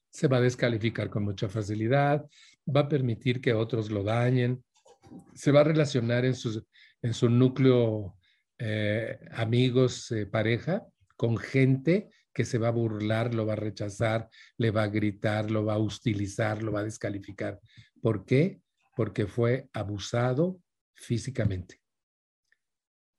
Se 0.10 0.28
va 0.28 0.38
a 0.38 0.42
descalificar 0.42 1.12
con 1.12 1.24
mucha 1.24 1.50
facilidad, 1.50 2.28
va 2.68 2.82
a 2.82 2.90
permitir 2.90 3.40
que 3.40 3.54
otros 3.54 3.92
lo 3.92 4.02
dañen, 4.02 4.64
se 5.34 5.52
va 5.52 5.62
a 5.62 5.66
relacionar 5.66 6.26
en 6.26 6.36
su, 6.36 6.66
en 7.02 7.14
su 7.14 7.30
núcleo 7.30 8.18
eh, 8.60 9.20
amigos, 9.32 10.12
eh, 10.12 10.26
pareja, 10.26 10.86
con 11.18 11.38
gente 11.38 12.10
que 12.34 12.46
se 12.46 12.58
va 12.58 12.70
a 12.70 12.72
burlar, 12.72 13.34
lo 13.34 13.46
va 13.46 13.54
a 13.54 13.58
rechazar, 13.58 14.30
le 14.58 14.72
va 14.72 14.84
a 14.84 14.88
gritar, 14.88 15.52
lo 15.52 15.66
va 15.66 15.74
a 15.76 15.80
hostilizar, 15.80 16.64
lo 16.64 16.72
va 16.72 16.80
a 16.80 16.86
descalificar. 16.86 17.60
¿Por 18.02 18.26
qué? 18.26 18.62
Porque 18.96 19.28
fue 19.28 19.70
abusado 19.74 20.60
físicamente. 20.96 21.82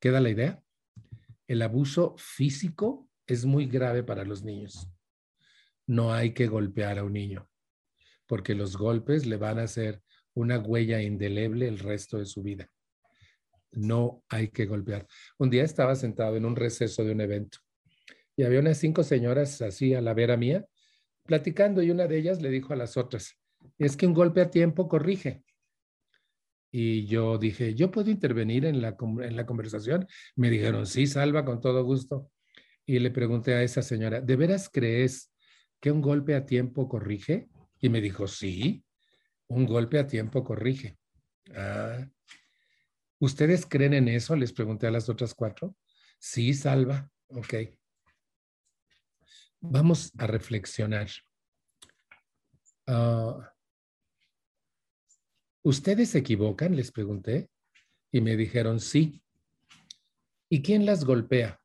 ¿Queda 0.01 0.21
la 0.21 0.31
idea? 0.31 0.63
El 1.47 1.63
abuso 1.63 2.15
físico 2.19 3.09
es 3.27 3.45
muy 3.45 3.67
grave 3.67 4.03
para 4.03 4.25
los 4.25 4.43
niños. 4.43 4.89
No 5.87 6.13
hay 6.13 6.33
que 6.35 6.47
golpear 6.47 6.99
a 6.99 7.05
un 7.05 7.13
niño, 7.13 7.49
porque 8.27 8.55
los 8.55 8.77
golpes 8.77 9.27
le 9.27 9.37
van 9.37 9.59
a 9.59 9.65
hacer 9.65 10.03
una 10.35 10.59
huella 10.59 11.01
indeleble 11.01 11.69
el 11.69 11.79
resto 11.79 12.19
de 12.19 12.27
su 12.27 12.43
vida. 12.43 12.69
No 13.73 14.23
hay 14.29 14.49
que 14.49 14.67
golpear. 14.67 15.07
Un 15.39 15.51
día 15.51 15.65
estaba 15.65 15.97
sentado 15.97 16.37
en 16.37 16.45
un 16.45 16.57
receso 16.57 17.05
de 17.05 17.13
un 17.13 17.21
evento 17.21 17.59
y 18.37 18.43
había 18.43 18.61
unas 18.61 18.79
cinco 18.79 19.03
señoras 19.03 19.63
así 19.63 19.95
a 19.95 20.01
la 20.01 20.15
vera 20.15 20.37
mía, 20.37 20.67
platicando 21.25 21.83
y 21.83 21.91
una 21.91 22.07
de 22.07 22.19
ellas 22.19 22.43
le 22.43 22.51
dijo 22.51 22.73
a 22.73 22.77
las 22.77 22.97
otras, 22.97 23.39
es 23.79 23.97
que 23.97 24.07
un 24.07 24.15
golpe 24.15 24.41
a 24.41 24.51
tiempo 24.51 24.89
corrige. 24.89 25.43
Y 26.71 27.07
yo 27.07 27.39
dije, 27.39 27.75
¿yo 27.75 27.91
puedo 27.91 28.11
intervenir 28.11 28.65
en 28.65 28.83
la, 28.83 28.97
en 29.23 29.37
la 29.37 29.47
conversación? 29.47 30.09
Me 30.35 30.51
dijeron, 30.51 30.87
sí, 30.87 31.07
salva, 31.07 31.45
con 31.45 31.61
todo 31.61 31.85
gusto. 31.85 32.31
Y 32.85 32.99
le 32.99 33.13
pregunté 33.13 33.55
a 33.55 33.63
esa 33.63 33.81
señora, 33.81 34.21
¿de 34.21 34.37
veras 34.37 34.69
crees 34.69 35.33
que 35.81 35.93
un 35.93 36.03
golpe 36.03 36.35
a 36.35 36.45
tiempo 36.45 36.89
corrige? 36.89 37.49
Y 37.81 37.89
me 37.91 38.01
dijo, 38.01 38.27
sí, 38.27 38.84
un 39.55 39.67
golpe 39.67 39.99
a 39.99 40.07
tiempo 40.07 40.43
corrige. 40.45 40.99
Ah. 41.55 42.07
¿Ustedes 43.19 43.65
creen 43.67 43.95
en 43.95 44.09
eso? 44.09 44.37
Les 44.37 44.53
pregunté 44.53 44.87
a 44.87 44.91
las 44.91 45.09
otras 45.09 45.35
cuatro. 45.35 45.77
Sí, 46.19 46.53
salva. 46.55 47.11
Ok. 47.29 47.55
Vamos 49.61 50.13
a 50.19 50.27
reflexionar. 50.27 51.09
Ah, 52.87 53.55
¿Ustedes 55.63 56.11
se 56.11 56.19
equivocan? 56.19 56.77
Les 56.77 56.93
pregunté. 56.93 57.49
Y 58.13 58.21
me 58.21 58.37
dijeron, 58.37 58.81
sí. 58.81 59.23
¿Y 60.51 60.63
quién 60.63 60.85
las 60.85 61.05
golpea? 61.05 61.61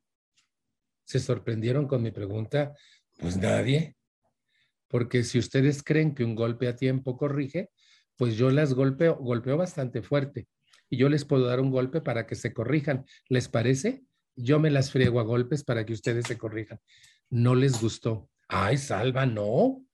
Se 1.04 1.20
sorprendieron 1.20 1.88
con 1.88 2.02
mi 2.02 2.12
pregunta. 2.12 2.74
Pues 3.20 3.36
nadie. 3.36 3.99
Porque 4.90 5.24
si 5.24 5.40
ustedes 5.40 5.82
creen 5.84 6.14
que 6.14 6.26
un 6.26 6.36
golpe 6.36 6.68
a 6.68 6.76
tiempo 6.76 7.16
corrige, 7.16 7.70
pues 8.18 8.36
yo 8.36 8.50
las 8.50 8.74
golpeo, 8.74 9.16
golpeo 9.16 9.56
bastante 9.56 10.02
fuerte. 10.02 10.50
Y 10.90 10.98
yo 10.98 11.08
les 11.08 11.24
puedo 11.24 11.46
dar 11.46 11.62
un 11.62 11.72
golpe 11.72 12.02
para 12.02 12.28
que 12.28 12.36
se 12.36 12.54
corrijan. 12.54 13.06
¿Les 13.30 13.48
parece? 13.48 14.04
Yo 14.36 14.60
me 14.60 14.72
las 14.72 14.92
friego 14.92 15.22
a 15.22 15.24
golpes 15.24 15.64
para 15.64 15.86
que 15.86 15.94
ustedes 15.94 16.26
se 16.26 16.38
corrijan 16.38 16.80
no 17.30 17.56
les 17.56 17.82
gustó. 17.82 18.30
Ay, 18.48 18.78
Salva, 18.78 19.26
no. 19.26 19.86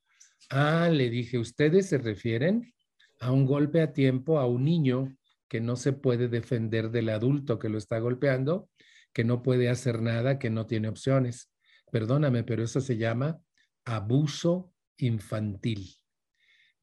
Ah, 0.49 0.89
le 0.91 1.09
dije, 1.09 1.37
ustedes 1.37 1.89
se 1.89 1.97
refieren 1.97 2.73
a 3.19 3.31
un 3.31 3.45
golpe 3.45 3.81
a 3.81 3.93
tiempo 3.93 4.39
a 4.39 4.47
un 4.47 4.63
niño 4.65 5.17
que 5.47 5.61
no 5.61 5.75
se 5.75 5.93
puede 5.93 6.27
defender 6.27 6.91
del 6.91 7.09
adulto 7.09 7.59
que 7.59 7.69
lo 7.69 7.77
está 7.77 7.99
golpeando, 7.99 8.69
que 9.13 9.23
no 9.23 9.43
puede 9.43 9.69
hacer 9.69 10.01
nada, 10.01 10.39
que 10.39 10.49
no 10.49 10.65
tiene 10.65 10.87
opciones. 10.87 11.51
Perdóname, 11.91 12.43
pero 12.43 12.63
eso 12.63 12.81
se 12.81 12.97
llama 12.97 13.39
abuso 13.85 14.73
infantil. 14.97 15.95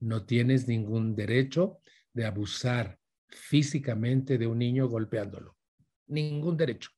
No 0.00 0.24
tienes 0.24 0.68
ningún 0.68 1.14
derecho 1.14 1.80
de 2.12 2.24
abusar 2.24 2.98
físicamente 3.28 4.38
de 4.38 4.46
un 4.46 4.58
niño 4.58 4.88
golpeándolo. 4.88 5.56
Ningún 6.06 6.56
derecho. 6.56 6.90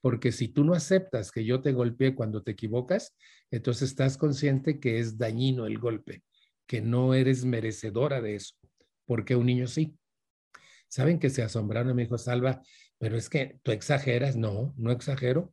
Porque 0.00 0.32
si 0.32 0.48
tú 0.48 0.64
no 0.64 0.74
aceptas 0.74 1.32
que 1.32 1.44
yo 1.44 1.60
te 1.60 1.72
golpeé 1.72 2.14
cuando 2.14 2.42
te 2.42 2.52
equivocas, 2.52 3.16
entonces 3.50 3.90
estás 3.90 4.16
consciente 4.18 4.78
que 4.78 4.98
es 4.98 5.18
dañino 5.18 5.66
el 5.66 5.78
golpe, 5.78 6.22
que 6.66 6.80
no 6.80 7.14
eres 7.14 7.44
merecedora 7.44 8.20
de 8.20 8.36
eso, 8.36 8.54
porque 9.06 9.36
un 9.36 9.46
niño 9.46 9.66
sí. 9.66 9.96
¿Saben 10.88 11.18
que 11.18 11.30
se 11.30 11.42
asombraron? 11.42 11.96
Me 11.96 12.02
dijo, 12.02 12.18
Salva, 12.18 12.62
pero 12.98 13.16
es 13.16 13.28
que 13.28 13.58
tú 13.62 13.72
exageras. 13.72 14.36
No, 14.36 14.74
no 14.76 14.92
exagero. 14.92 15.52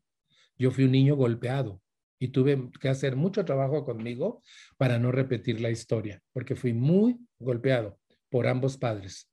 Yo 0.58 0.70
fui 0.70 0.84
un 0.84 0.92
niño 0.92 1.16
golpeado 1.16 1.83
y 2.24 2.30
tuve 2.30 2.70
que 2.80 2.88
hacer 2.88 3.18
mucho 3.18 3.44
trabajo 3.44 3.84
conmigo 3.84 4.42
para 4.78 4.98
no 4.98 5.12
repetir 5.12 5.60
la 5.60 5.72
historia, 5.72 6.22
porque 6.32 6.56
fui 6.56 6.72
muy 6.72 7.20
golpeado 7.38 8.00
por 8.30 8.48
ambos 8.48 8.78
padres. 8.78 9.30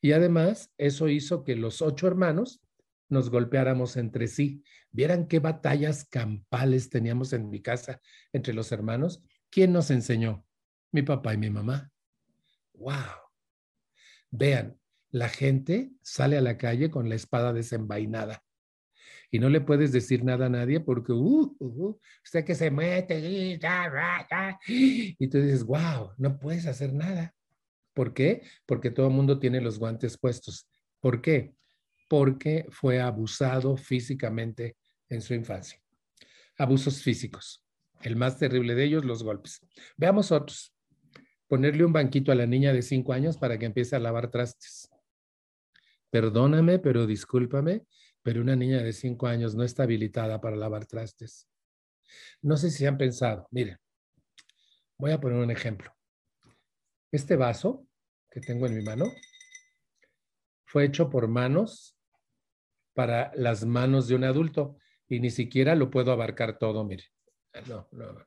Y 0.00 0.12
además, 0.12 0.72
eso 0.78 1.10
hizo 1.10 1.44
que 1.44 1.54
los 1.54 1.82
ocho 1.82 2.06
hermanos 2.06 2.62
nos 3.10 3.28
golpeáramos 3.28 3.98
entre 3.98 4.26
sí. 4.26 4.64
Vieran 4.90 5.26
qué 5.28 5.38
batallas 5.38 6.06
campales 6.06 6.88
teníamos 6.88 7.34
en 7.34 7.50
mi 7.50 7.60
casa 7.60 8.00
entre 8.32 8.54
los 8.54 8.72
hermanos. 8.72 9.22
¿Quién 9.50 9.74
nos 9.74 9.90
enseñó? 9.90 10.46
Mi 10.92 11.02
papá 11.02 11.34
y 11.34 11.36
mi 11.36 11.50
mamá. 11.50 11.92
¡Wow! 12.72 13.20
Vean, 14.30 14.80
la 15.10 15.28
gente 15.28 15.92
sale 16.00 16.38
a 16.38 16.40
la 16.40 16.56
calle 16.56 16.90
con 16.90 17.10
la 17.10 17.16
espada 17.16 17.52
desenvainada 17.52 18.42
y 19.30 19.38
no 19.38 19.48
le 19.48 19.60
puedes 19.60 19.92
decir 19.92 20.24
nada 20.24 20.46
a 20.46 20.50
nadie 20.50 20.80
porque, 20.80 21.12
uh, 21.12 21.56
uh, 21.58 21.86
uh 21.88 22.00
usted 22.24 22.44
que 22.44 22.54
se 22.54 22.70
mete 22.70 23.18
y, 23.20 23.58
y 25.18 25.28
tú 25.28 25.38
dices, 25.38 25.64
wow, 25.64 26.12
no 26.18 26.38
puedes 26.38 26.66
hacer 26.66 26.92
nada. 26.92 27.34
¿Por 27.94 28.14
qué? 28.14 28.42
Porque 28.66 28.90
todo 28.90 29.08
el 29.08 29.14
mundo 29.14 29.38
tiene 29.38 29.60
los 29.60 29.78
guantes 29.78 30.18
puestos. 30.18 30.68
¿Por 31.00 31.20
qué? 31.20 31.54
porque 32.10 32.66
fue 32.70 33.00
abusado 33.00 33.76
físicamente 33.76 34.76
en 35.08 35.22
su 35.22 35.32
infancia. 35.32 35.80
Abusos 36.58 37.04
físicos. 37.04 37.64
El 38.02 38.16
más 38.16 38.36
terrible 38.36 38.74
de 38.74 38.82
ellos, 38.82 39.04
los 39.04 39.22
golpes. 39.22 39.60
Veamos 39.96 40.32
otros. 40.32 40.74
Ponerle 41.46 41.84
un 41.84 41.92
banquito 41.92 42.32
a 42.32 42.34
la 42.34 42.46
niña 42.46 42.72
de 42.72 42.82
cinco 42.82 43.12
años 43.12 43.36
para 43.38 43.60
que 43.60 43.66
empiece 43.66 43.94
a 43.94 44.00
lavar 44.00 44.28
trastes. 44.28 44.90
Perdóname, 46.10 46.80
pero 46.80 47.06
discúlpame, 47.06 47.84
pero 48.22 48.40
una 48.40 48.56
niña 48.56 48.82
de 48.82 48.92
cinco 48.92 49.26
años 49.26 49.54
no 49.54 49.64
está 49.64 49.84
habilitada 49.84 50.40
para 50.40 50.56
lavar 50.56 50.86
trastes. 50.86 51.48
No 52.42 52.56
sé 52.56 52.70
si 52.70 52.86
han 52.86 52.98
pensado, 52.98 53.46
miren, 53.50 53.78
voy 54.98 55.12
a 55.12 55.20
poner 55.20 55.38
un 55.38 55.50
ejemplo. 55.50 55.94
Este 57.12 57.36
vaso 57.36 57.86
que 58.30 58.40
tengo 58.40 58.66
en 58.66 58.76
mi 58.76 58.82
mano 58.82 59.06
fue 60.64 60.84
hecho 60.84 61.10
por 61.10 61.28
manos 61.28 61.96
para 62.94 63.32
las 63.34 63.64
manos 63.64 64.08
de 64.08 64.14
un 64.14 64.24
adulto 64.24 64.76
y 65.08 65.20
ni 65.20 65.30
siquiera 65.30 65.74
lo 65.74 65.90
puedo 65.90 66.12
abarcar 66.12 66.58
todo, 66.58 66.84
mire. 66.84 67.04
No, 67.66 67.88
no, 67.90 68.26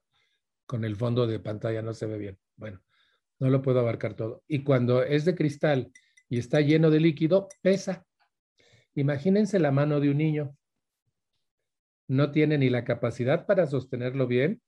con 0.66 0.84
el 0.84 0.96
fondo 0.96 1.28
de 1.28 1.40
pantalla 1.40 1.82
no 1.82 1.94
se 1.94 2.06
ve 2.06 2.18
bien. 2.18 2.40
Bueno, 2.56 2.82
no 3.40 3.50
lo 3.50 3.62
puedo 3.62 3.80
abarcar 3.80 4.16
todo. 4.16 4.44
Y 4.48 4.64
cuando 4.64 5.04
es 5.04 5.26
de 5.26 5.36
cristal 5.36 5.92
y 6.28 6.40
está 6.40 6.62
lleno 6.62 6.90
de 6.90 7.00
líquido, 7.00 7.48
pesa. 7.62 8.06
Imagínense 8.96 9.60
la 9.60 9.72
mano 9.72 10.00
de 10.00 10.10
un 10.10 10.18
niño. 10.18 10.56
No 12.08 12.32
tiene 12.32 12.58
ni 12.58 12.70
la 12.70 12.84
capacidad 12.84 13.46
para 13.46 13.66
sostenerlo 13.66 14.28
bien 14.28 14.62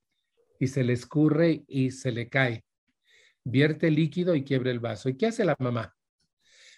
y 0.60 0.68
se 0.68 0.84
le 0.84 0.94
escurre 0.94 1.64
y 1.68 1.92
se 1.92 2.12
le 2.12 2.30
cae. 2.30 2.64
Vierte 3.44 3.92
líquido 3.92 4.36
y 4.36 4.44
quiebra 4.44 4.72
el 4.72 4.80
vaso. 4.80 5.10
¿Y 5.10 5.18
qué 5.18 5.28
hace 5.28 5.46
la 5.46 5.56
mamá? 5.60 5.96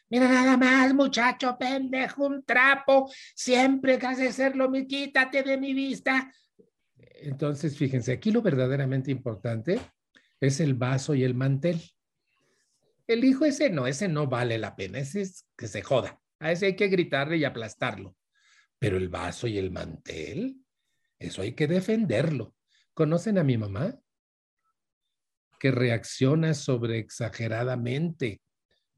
Mira 0.09 0.27
nada 0.29 0.57
más, 0.57 0.93
muchacho 0.93 1.57
pendejo, 1.57 2.27
un 2.27 2.43
trapo, 2.43 3.11
siempre 3.35 3.99
que 3.99 4.07
haces 4.07 4.29
hacerlo, 4.29 4.69
mi 4.69 4.87
quítate 4.87 5.43
de 5.43 5.57
mi 5.57 5.73
vista. 5.73 6.31
Entonces, 6.97 7.77
fíjense, 7.77 8.13
aquí 8.13 8.31
lo 8.31 8.41
verdaderamente 8.41 9.11
importante 9.11 9.79
es 10.39 10.59
el 10.59 10.75
vaso 10.75 11.13
y 11.13 11.23
el 11.23 11.33
mantel. 11.33 11.81
El 13.05 13.23
hijo 13.23 13.45
ese 13.45 13.69
no, 13.69 13.87
ese 13.87 14.07
no 14.07 14.27
vale 14.27 14.57
la 14.57 14.75
pena, 14.75 14.99
ese 14.99 15.21
es 15.21 15.45
que 15.57 15.67
se 15.67 15.81
joda. 15.81 16.19
A 16.39 16.51
ese 16.51 16.67
hay 16.67 16.75
que 16.75 16.87
gritarle 16.87 17.37
y 17.37 17.45
aplastarlo. 17.45 18.15
Pero 18.79 18.97
el 18.97 19.09
vaso 19.09 19.47
y 19.47 19.57
el 19.57 19.71
mantel, 19.71 20.57
eso 21.19 21.41
hay 21.41 21.53
que 21.53 21.67
defenderlo. 21.67 22.55
¿Conocen 22.93 23.37
a 23.37 23.43
mi 23.43 23.57
mamá? 23.57 23.99
Que 25.59 25.71
reacciona 25.71 26.53
sobre 26.53 26.99
exageradamente 26.99 28.41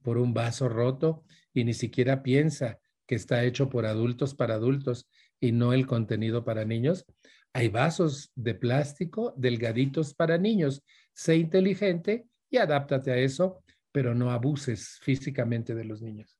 por 0.01 0.17
un 0.17 0.33
vaso 0.33 0.67
roto 0.67 1.23
y 1.53 1.63
ni 1.63 1.73
siquiera 1.73 2.21
piensa 2.23 2.79
que 3.07 3.15
está 3.15 3.43
hecho 3.43 3.69
por 3.69 3.85
adultos 3.85 4.35
para 4.35 4.55
adultos 4.55 5.09
y 5.39 5.51
no 5.51 5.73
el 5.73 5.87
contenido 5.87 6.43
para 6.43 6.65
niños. 6.65 7.05
Hay 7.53 7.69
vasos 7.69 8.31
de 8.35 8.53
plástico 8.53 9.33
delgaditos 9.37 10.13
para 10.13 10.37
niños. 10.37 10.83
Sé 11.13 11.37
inteligente 11.37 12.27
y 12.49 12.57
adáptate 12.57 13.11
a 13.11 13.17
eso, 13.17 13.63
pero 13.91 14.13
no 14.13 14.31
abuses 14.31 14.99
físicamente 15.01 15.73
de 15.73 15.85
los 15.85 16.01
niños. 16.01 16.38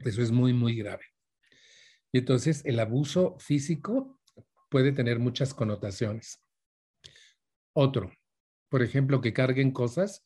Eso 0.00 0.22
es 0.22 0.30
muy, 0.30 0.52
muy 0.52 0.76
grave. 0.76 1.04
Y 2.12 2.18
entonces 2.18 2.62
el 2.64 2.80
abuso 2.80 3.36
físico 3.38 4.20
puede 4.68 4.92
tener 4.92 5.18
muchas 5.18 5.54
connotaciones. 5.54 6.42
Otro, 7.74 8.12
por 8.68 8.82
ejemplo, 8.82 9.20
que 9.20 9.32
carguen 9.32 9.70
cosas 9.70 10.24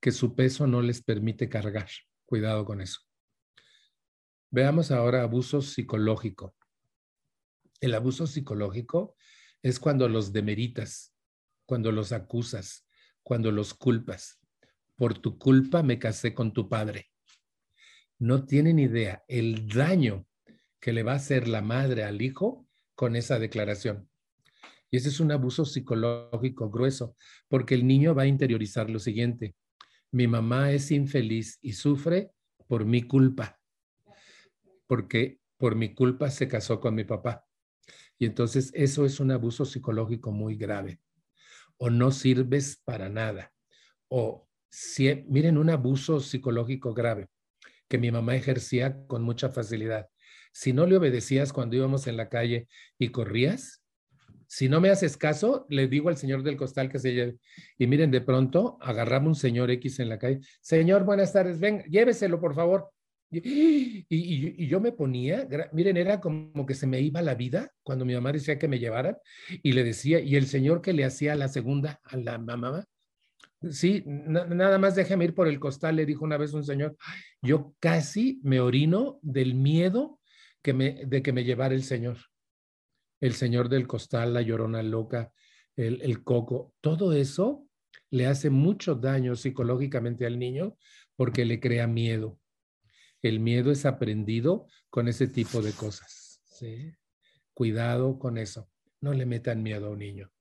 que 0.00 0.12
su 0.12 0.34
peso 0.34 0.66
no 0.66 0.82
les 0.82 1.02
permite 1.02 1.48
cargar. 1.48 1.88
Cuidado 2.26 2.64
con 2.64 2.80
eso. 2.80 3.00
Veamos 4.50 4.90
ahora 4.90 5.22
abuso 5.22 5.60
psicológico. 5.60 6.54
El 7.80 7.94
abuso 7.94 8.26
psicológico 8.26 9.16
es 9.62 9.78
cuando 9.78 10.08
los 10.08 10.32
demeritas, 10.32 11.14
cuando 11.66 11.92
los 11.92 12.12
acusas, 12.12 12.86
cuando 13.22 13.52
los 13.52 13.74
culpas. 13.74 14.40
Por 14.96 15.18
tu 15.18 15.38
culpa 15.38 15.82
me 15.82 15.98
casé 15.98 16.34
con 16.34 16.52
tu 16.52 16.68
padre. 16.68 17.07
No 18.18 18.44
tienen 18.44 18.78
idea 18.78 19.24
el 19.28 19.68
daño 19.68 20.26
que 20.80 20.92
le 20.92 21.02
va 21.02 21.12
a 21.12 21.16
hacer 21.16 21.48
la 21.48 21.62
madre 21.62 22.04
al 22.04 22.22
hijo 22.22 22.66
con 22.94 23.16
esa 23.16 23.38
declaración. 23.38 24.08
Y 24.90 24.96
ese 24.96 25.08
es 25.08 25.20
un 25.20 25.32
abuso 25.32 25.64
psicológico 25.64 26.70
grueso, 26.70 27.14
porque 27.48 27.74
el 27.74 27.86
niño 27.86 28.14
va 28.14 28.22
a 28.22 28.26
interiorizar 28.26 28.88
lo 28.88 28.98
siguiente 28.98 29.54
mi 30.10 30.26
mamá 30.26 30.72
es 30.72 30.90
infeliz 30.90 31.58
y 31.60 31.72
sufre 31.72 32.32
por 32.66 32.84
mi 32.84 33.02
culpa, 33.02 33.58
porque 34.86 35.40
por 35.58 35.74
mi 35.74 35.94
culpa 35.94 36.30
se 36.30 36.48
casó 36.48 36.80
con 36.80 36.94
mi 36.94 37.04
papá. 37.04 37.46
Y 38.18 38.26
entonces 38.26 38.70
eso 38.74 39.04
es 39.04 39.20
un 39.20 39.30
abuso 39.30 39.64
psicológico 39.64 40.32
muy 40.32 40.56
grave. 40.56 41.00
O 41.76 41.90
no 41.90 42.10
sirves 42.10 42.80
para 42.84 43.08
nada. 43.08 43.52
O 44.08 44.48
si, 44.70 45.24
miren 45.28 45.58
un 45.58 45.70
abuso 45.70 46.20
psicológico 46.20 46.94
grave 46.94 47.28
que 47.88 47.98
mi 47.98 48.10
mamá 48.10 48.36
ejercía 48.36 48.96
con 49.06 49.22
mucha 49.22 49.48
facilidad. 49.48 50.08
Si 50.52 50.72
no 50.72 50.86
le 50.86 50.96
obedecías 50.96 51.52
cuando 51.52 51.76
íbamos 51.76 52.06
en 52.06 52.16
la 52.16 52.28
calle 52.28 52.68
y 52.98 53.08
corrías, 53.08 53.82
si 54.46 54.68
no 54.68 54.80
me 54.80 54.88
haces 54.88 55.16
caso, 55.16 55.66
le 55.68 55.88
digo 55.88 56.08
al 56.08 56.16
señor 56.16 56.42
del 56.42 56.56
costal 56.56 56.88
que 56.88 56.98
se 56.98 57.12
lleve. 57.12 57.36
Y 57.76 57.86
miren, 57.86 58.10
de 58.10 58.22
pronto 58.22 58.78
agarramos 58.80 59.28
un 59.28 59.34
señor 59.34 59.70
X 59.70 60.00
en 60.00 60.08
la 60.08 60.18
calle. 60.18 60.40
Señor, 60.62 61.04
buenas 61.04 61.34
tardes, 61.34 61.60
ven, 61.60 61.82
lléveselo, 61.88 62.40
por 62.40 62.54
favor. 62.54 62.90
Y, 63.30 64.66
yo 64.66 64.80
me 64.80 64.92
ponía, 64.92 65.46
miren, 65.72 65.98
era 65.98 66.18
como 66.18 66.64
que 66.64 66.74
se 66.74 66.86
me 66.86 66.98
iba 67.00 67.20
la 67.20 67.34
vida 67.34 67.70
cuando 67.82 68.06
mi 68.06 68.14
mamá 68.14 68.32
decía 68.32 68.58
que 68.58 68.68
me 68.68 68.78
llevaran 68.78 69.18
y 69.62 69.72
le 69.72 69.84
decía, 69.84 70.18
y 70.20 70.36
el 70.36 70.46
señor 70.46 70.80
que 70.80 70.94
le 70.94 71.04
hacía 71.04 71.34
la 71.34 71.48
segunda 71.48 72.00
a 72.04 72.16
la 72.16 72.38
mamá, 72.38 72.86
sí, 73.70 74.02
nada 74.06 74.78
más 74.78 74.94
déjame 74.94 75.24
ir 75.24 75.34
por 75.34 75.48
el 75.48 75.58
costal, 75.58 75.96
le 75.96 76.06
dijo 76.06 76.24
una 76.24 76.36
vez 76.36 76.52
un 76.52 76.64
señor, 76.64 76.96
yo 77.42 77.74
casi 77.80 78.40
me 78.42 78.60
orino 78.60 79.18
del 79.22 79.54
miedo 79.54 80.20
que 80.62 80.72
me, 80.72 81.04
de 81.06 81.22
que 81.22 81.32
me 81.32 81.44
llevara 81.44 81.74
el 81.74 81.82
señor 81.82 82.18
el 83.20 83.34
señor 83.34 83.68
del 83.68 83.86
costal, 83.86 84.34
la 84.34 84.42
llorona 84.42 84.82
loca, 84.82 85.32
el, 85.76 86.24
coco, 86.24 86.74
todo 86.80 87.12
eso 87.12 87.68
le 88.10 88.26
hace 88.26 88.50
mucho 88.50 88.94
daño 88.94 89.36
psicológicamente 89.36 90.26
al 90.26 90.38
niño 90.38 90.76
porque 91.14 91.44
le 91.44 91.60
crea 91.60 91.86
miedo. 91.86 92.38
El 93.22 93.40
miedo 93.40 93.70
es 93.70 93.86
aprendido 93.86 94.66
con 94.90 95.08
ese 95.08 95.28
tipo 95.28 95.62
de 95.62 95.72
cosas. 95.72 96.40
Cuidado 97.54 98.18
con 98.18 98.38
eso. 98.38 98.68
No 99.00 99.12
le 99.12 99.26
metan 99.26 99.62
miedo 99.62 99.86
a 99.86 99.90
un 99.90 99.98
niño. 99.98 100.32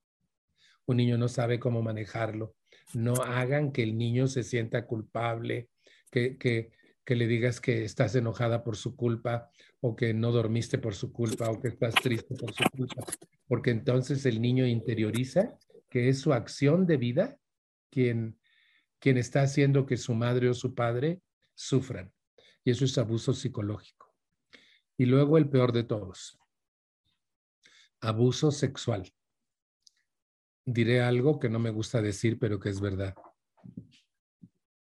Un 0.86 0.98
niño 0.98 1.18
no 1.18 1.28
sabe 1.28 1.60
cómo 1.60 1.82
manejarlo. 1.84 2.56
No 2.93 3.15
hagan 3.15 3.71
que 3.71 3.84
el 3.84 3.97
niño 3.97 4.28
se 4.28 4.43
sienta 4.43 4.86
culpable, 4.86 5.69
que, 6.12 6.38
que, 6.38 7.15
le 7.15 7.28
digas 7.28 7.60
que 7.60 7.84
estás 7.84 8.15
enojada 8.15 8.63
por 8.63 8.76
su 8.76 8.95
culpa 8.95 9.50
o 9.82 9.95
que 9.95 10.13
no 10.13 10.32
dormiste 10.32 10.78
por 10.78 10.95
su 10.95 11.12
culpa 11.12 11.50
o 11.50 11.60
que 11.62 11.69
estás 11.69 11.95
triste 11.95 12.36
por 12.36 12.54
su 12.54 12.63
culpa, 12.76 13.06
porque 13.47 13.71
entonces 13.71 14.26
el 14.26 14.41
niño 14.41 14.65
interioriza 14.65 15.58
que 15.89 16.10
es 16.10 16.19
su 16.19 16.34
acción 16.34 16.86
de 16.86 16.97
vida 16.97 17.38
quien, 17.89 18.39
quien 19.00 19.17
está 19.17 19.41
haciendo 19.41 19.86
que 19.86 19.97
su 19.97 20.13
madre 20.13 20.50
o 20.50 20.54
su 20.54 20.76
padre 20.76 21.21
sufran. 21.56 22.12
Y 22.63 22.71
eso 22.71 22.86
es 22.86 22.97
abuso 22.97 23.34
psicológico. 23.34 24.13
Y 24.97 25.06
luego 25.06 25.38
el 25.38 25.50
peor 25.50 25.71
de 25.71 25.84
todos, 25.84 26.38
abuso 28.02 28.52
sexual. 28.52 29.12
Diré 30.70 31.00
algo 31.02 31.40
que 31.40 31.48
no 31.48 31.60
me 31.60 31.70
gusta 31.70 32.02
decir, 32.02 32.38
pero 32.38 32.60
que 32.60 32.68
es 32.68 32.82
verdad. 32.82 33.16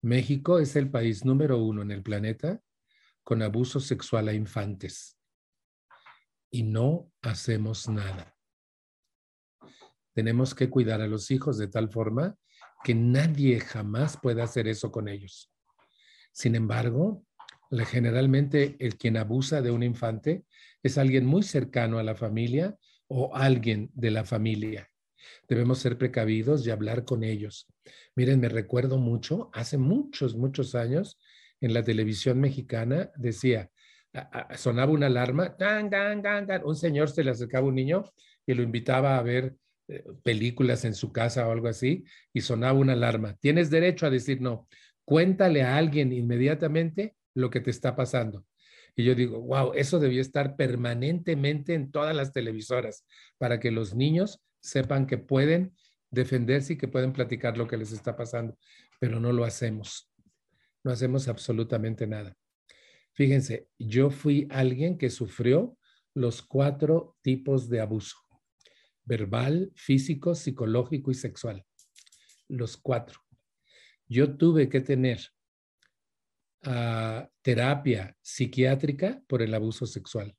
México 0.03 0.59
es 0.59 0.77
el 0.77 0.91
país 0.91 1.25
número 1.25 1.57
uno 1.57 1.81
en 1.81 1.91
el 1.91 2.03
planeta 2.03 2.61
con 3.25 3.41
abuso 3.41 3.81
sexual 3.81 4.29
a 4.29 4.35
infantes 4.35 5.19
y 6.51 6.65
no 6.65 7.11
hacemos 7.23 7.89
nada. 7.89 8.37
Tenemos 10.13 10.55
que 10.55 10.69
cuidar 10.69 11.01
a 11.01 11.07
los 11.07 11.31
hijos 11.31 11.57
de 11.57 11.69
tal 11.69 11.89
forma 11.89 12.37
que 12.85 12.95
nadie 12.95 13.59
jamás 13.59 14.19
pueda 14.19 14.45
hacer 14.45 14.69
eso 14.69 14.93
con 14.93 15.09
ellos. 15.09 15.51
Sin 16.31 16.57
embargo, 16.57 17.25
generalmente 17.87 18.77
el 18.81 18.99
quien 18.99 19.17
abusa 19.17 19.63
de 19.63 19.71
un 19.71 19.83
infante 19.83 20.45
es 20.83 20.99
alguien 20.99 21.25
muy 21.25 21.43
cercano 21.43 21.99
a 21.99 22.03
la 22.03 22.15
familia 22.15 22.77
o 23.07 23.35
alguien 23.35 23.91
de 23.95 24.11
la 24.11 24.27
familia. 24.27 24.90
Debemos 25.49 25.79
ser 25.79 25.99
precavidos 25.99 26.67
y 26.67 26.71
hablar 26.71 27.05
con 27.05 27.25
ellos. 27.25 27.67
Miren, 28.15 28.41
me 28.41 28.49
recuerdo 28.49 28.99
mucho, 28.99 29.51
hace 29.53 29.79
muchos, 29.79 30.37
muchos 30.37 30.75
años, 30.75 31.19
en 31.61 31.75
la 31.75 31.83
televisión 31.85 32.41
mexicana, 32.41 33.11
decía, 33.17 33.71
sonaba 34.57 34.93
una 34.93 35.07
alarma, 35.07 35.57
un 36.65 36.77
señor 36.77 37.11
se 37.11 37.23
le 37.23 37.31
acercaba 37.31 37.67
a 37.67 37.69
un 37.69 37.75
niño 37.75 38.05
y 38.47 38.55
lo 38.55 38.63
invitaba 38.63 39.17
a 39.17 39.23
ver 39.23 39.57
eh, 39.89 40.05
películas 40.23 40.85
en 40.85 40.95
su 40.95 41.13
casa 41.13 41.47
o 41.47 41.53
algo 41.53 41.69
así, 41.69 42.05
y 42.33 42.41
sonaba 42.41 42.79
una 42.79 42.95
alarma. 42.95 43.37
Tienes 43.41 43.71
derecho 43.71 44.07
a 44.07 44.11
decir 44.11 44.41
no. 44.41 44.69
Cuéntale 45.05 45.63
a 45.63 45.77
alguien 45.77 46.13
inmediatamente 46.13 47.15
lo 47.35 47.51
que 47.51 47.61
te 47.61 47.71
está 47.71 47.97
pasando. 47.97 48.45
Y 48.97 49.05
yo 49.05 49.15
digo, 49.15 49.41
wow, 49.41 49.73
eso 49.75 49.99
debía 49.99 50.21
estar 50.21 50.57
permanentemente 50.57 51.75
en 51.75 51.91
todas 51.91 52.15
las 52.15 52.33
televisoras 52.33 53.07
para 53.39 53.61
que 53.61 53.71
los 53.71 53.95
niños 53.95 54.41
sepan 54.61 55.07
que 55.07 55.19
pueden 55.19 55.75
defenderse 56.11 56.75
y 56.75 56.79
que 56.79 56.89
pueden 56.89 57.13
platicar 57.13 57.57
lo 57.57 57.67
que 57.67 57.77
les 57.77 57.93
está 57.93 58.17
pasando, 58.17 58.59
pero 58.99 59.21
no 59.21 59.33
lo 59.33 59.45
hacemos. 59.45 60.11
No 60.83 60.91
hacemos 60.91 61.29
absolutamente 61.29 62.07
nada. 62.07 62.37
Fíjense, 63.13 63.69
yo 63.79 64.11
fui 64.11 64.47
alguien 64.51 64.97
que 64.97 65.11
sufrió 65.11 65.77
los 66.15 66.43
cuatro 66.43 67.17
tipos 67.23 67.69
de 67.69 67.81
abuso. 67.81 68.17
Verbal, 69.05 69.73
físico, 69.75 70.35
psicológico 70.35 71.11
y 71.11 71.15
sexual. 71.15 71.65
Los 72.49 72.77
cuatro. 72.77 73.21
Yo 74.09 74.37
tuve 74.37 74.69
que 74.69 74.81
tener 74.81 75.21
ah, 76.63 77.29
terapia 77.43 78.17
psiquiátrica 78.23 79.23
por 79.27 79.43
el 79.43 79.55
abuso 79.55 79.87
sexual. 79.87 80.35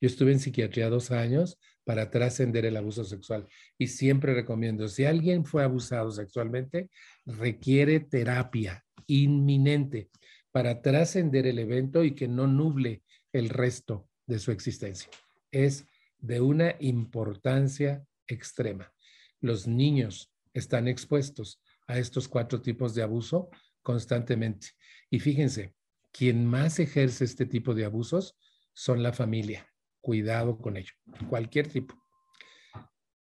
Yo 0.00 0.06
estuve 0.06 0.32
en 0.32 0.40
psiquiatría 0.40 0.88
dos 0.88 1.10
años 1.10 1.58
para 1.90 2.08
trascender 2.08 2.66
el 2.66 2.76
abuso 2.76 3.02
sexual 3.02 3.48
y 3.76 3.88
siempre 3.88 4.32
recomiendo, 4.32 4.86
si 4.86 5.06
alguien 5.06 5.44
fue 5.44 5.64
abusado 5.64 6.12
sexualmente, 6.12 6.88
requiere 7.26 7.98
terapia 7.98 8.84
inminente 9.08 10.08
para 10.52 10.82
trascender 10.82 11.48
el 11.48 11.58
evento 11.58 12.04
y 12.04 12.14
que 12.14 12.28
no 12.28 12.46
nuble 12.46 13.02
el 13.32 13.48
resto 13.48 14.08
de 14.28 14.38
su 14.38 14.52
existencia. 14.52 15.10
Es 15.50 15.88
de 16.20 16.40
una 16.40 16.76
importancia 16.78 18.04
extrema. 18.28 18.92
Los 19.40 19.66
niños 19.66 20.32
están 20.54 20.86
expuestos 20.86 21.60
a 21.88 21.98
estos 21.98 22.28
cuatro 22.28 22.62
tipos 22.62 22.94
de 22.94 23.02
abuso 23.02 23.50
constantemente. 23.82 24.68
Y 25.10 25.18
fíjense, 25.18 25.74
quien 26.12 26.46
más 26.46 26.78
ejerce 26.78 27.24
este 27.24 27.46
tipo 27.46 27.74
de 27.74 27.84
abusos 27.84 28.36
son 28.74 29.02
la 29.02 29.12
familia 29.12 29.69
cuidado 30.00 30.58
con 30.58 30.76
ello, 30.76 30.92
cualquier 31.28 31.68
tipo. 31.68 31.94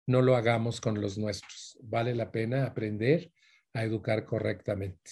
No 0.07 0.21
lo 0.21 0.35
hagamos 0.35 0.81
con 0.81 0.99
los 0.99 1.17
nuestros. 1.17 1.77
Vale 1.81 2.15
la 2.15 2.31
pena 2.31 2.65
aprender 2.65 3.31
a 3.73 3.83
educar 3.83 4.25
correctamente. 4.25 5.11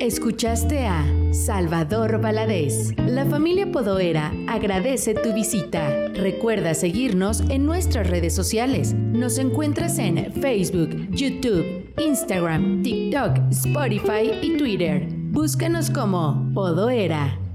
Escuchaste 0.00 0.86
a 0.86 1.04
Salvador 1.32 2.20
Valadez. 2.20 2.96
La 2.98 3.26
familia 3.26 3.70
Podoera 3.70 4.32
agradece 4.46 5.12
tu 5.12 5.32
visita. 5.34 6.08
Recuerda 6.14 6.72
seguirnos 6.74 7.40
en 7.50 7.66
nuestras 7.66 8.08
redes 8.08 8.34
sociales. 8.34 8.94
Nos 8.94 9.38
encuentras 9.38 9.98
en 9.98 10.32
Facebook, 10.34 11.10
YouTube, 11.10 11.92
Instagram, 11.98 12.82
TikTok, 12.82 13.50
Spotify 13.50 14.30
y 14.40 14.56
Twitter. 14.56 15.08
Búscanos 15.10 15.90
como 15.90 16.48
Podoera. 16.54 17.47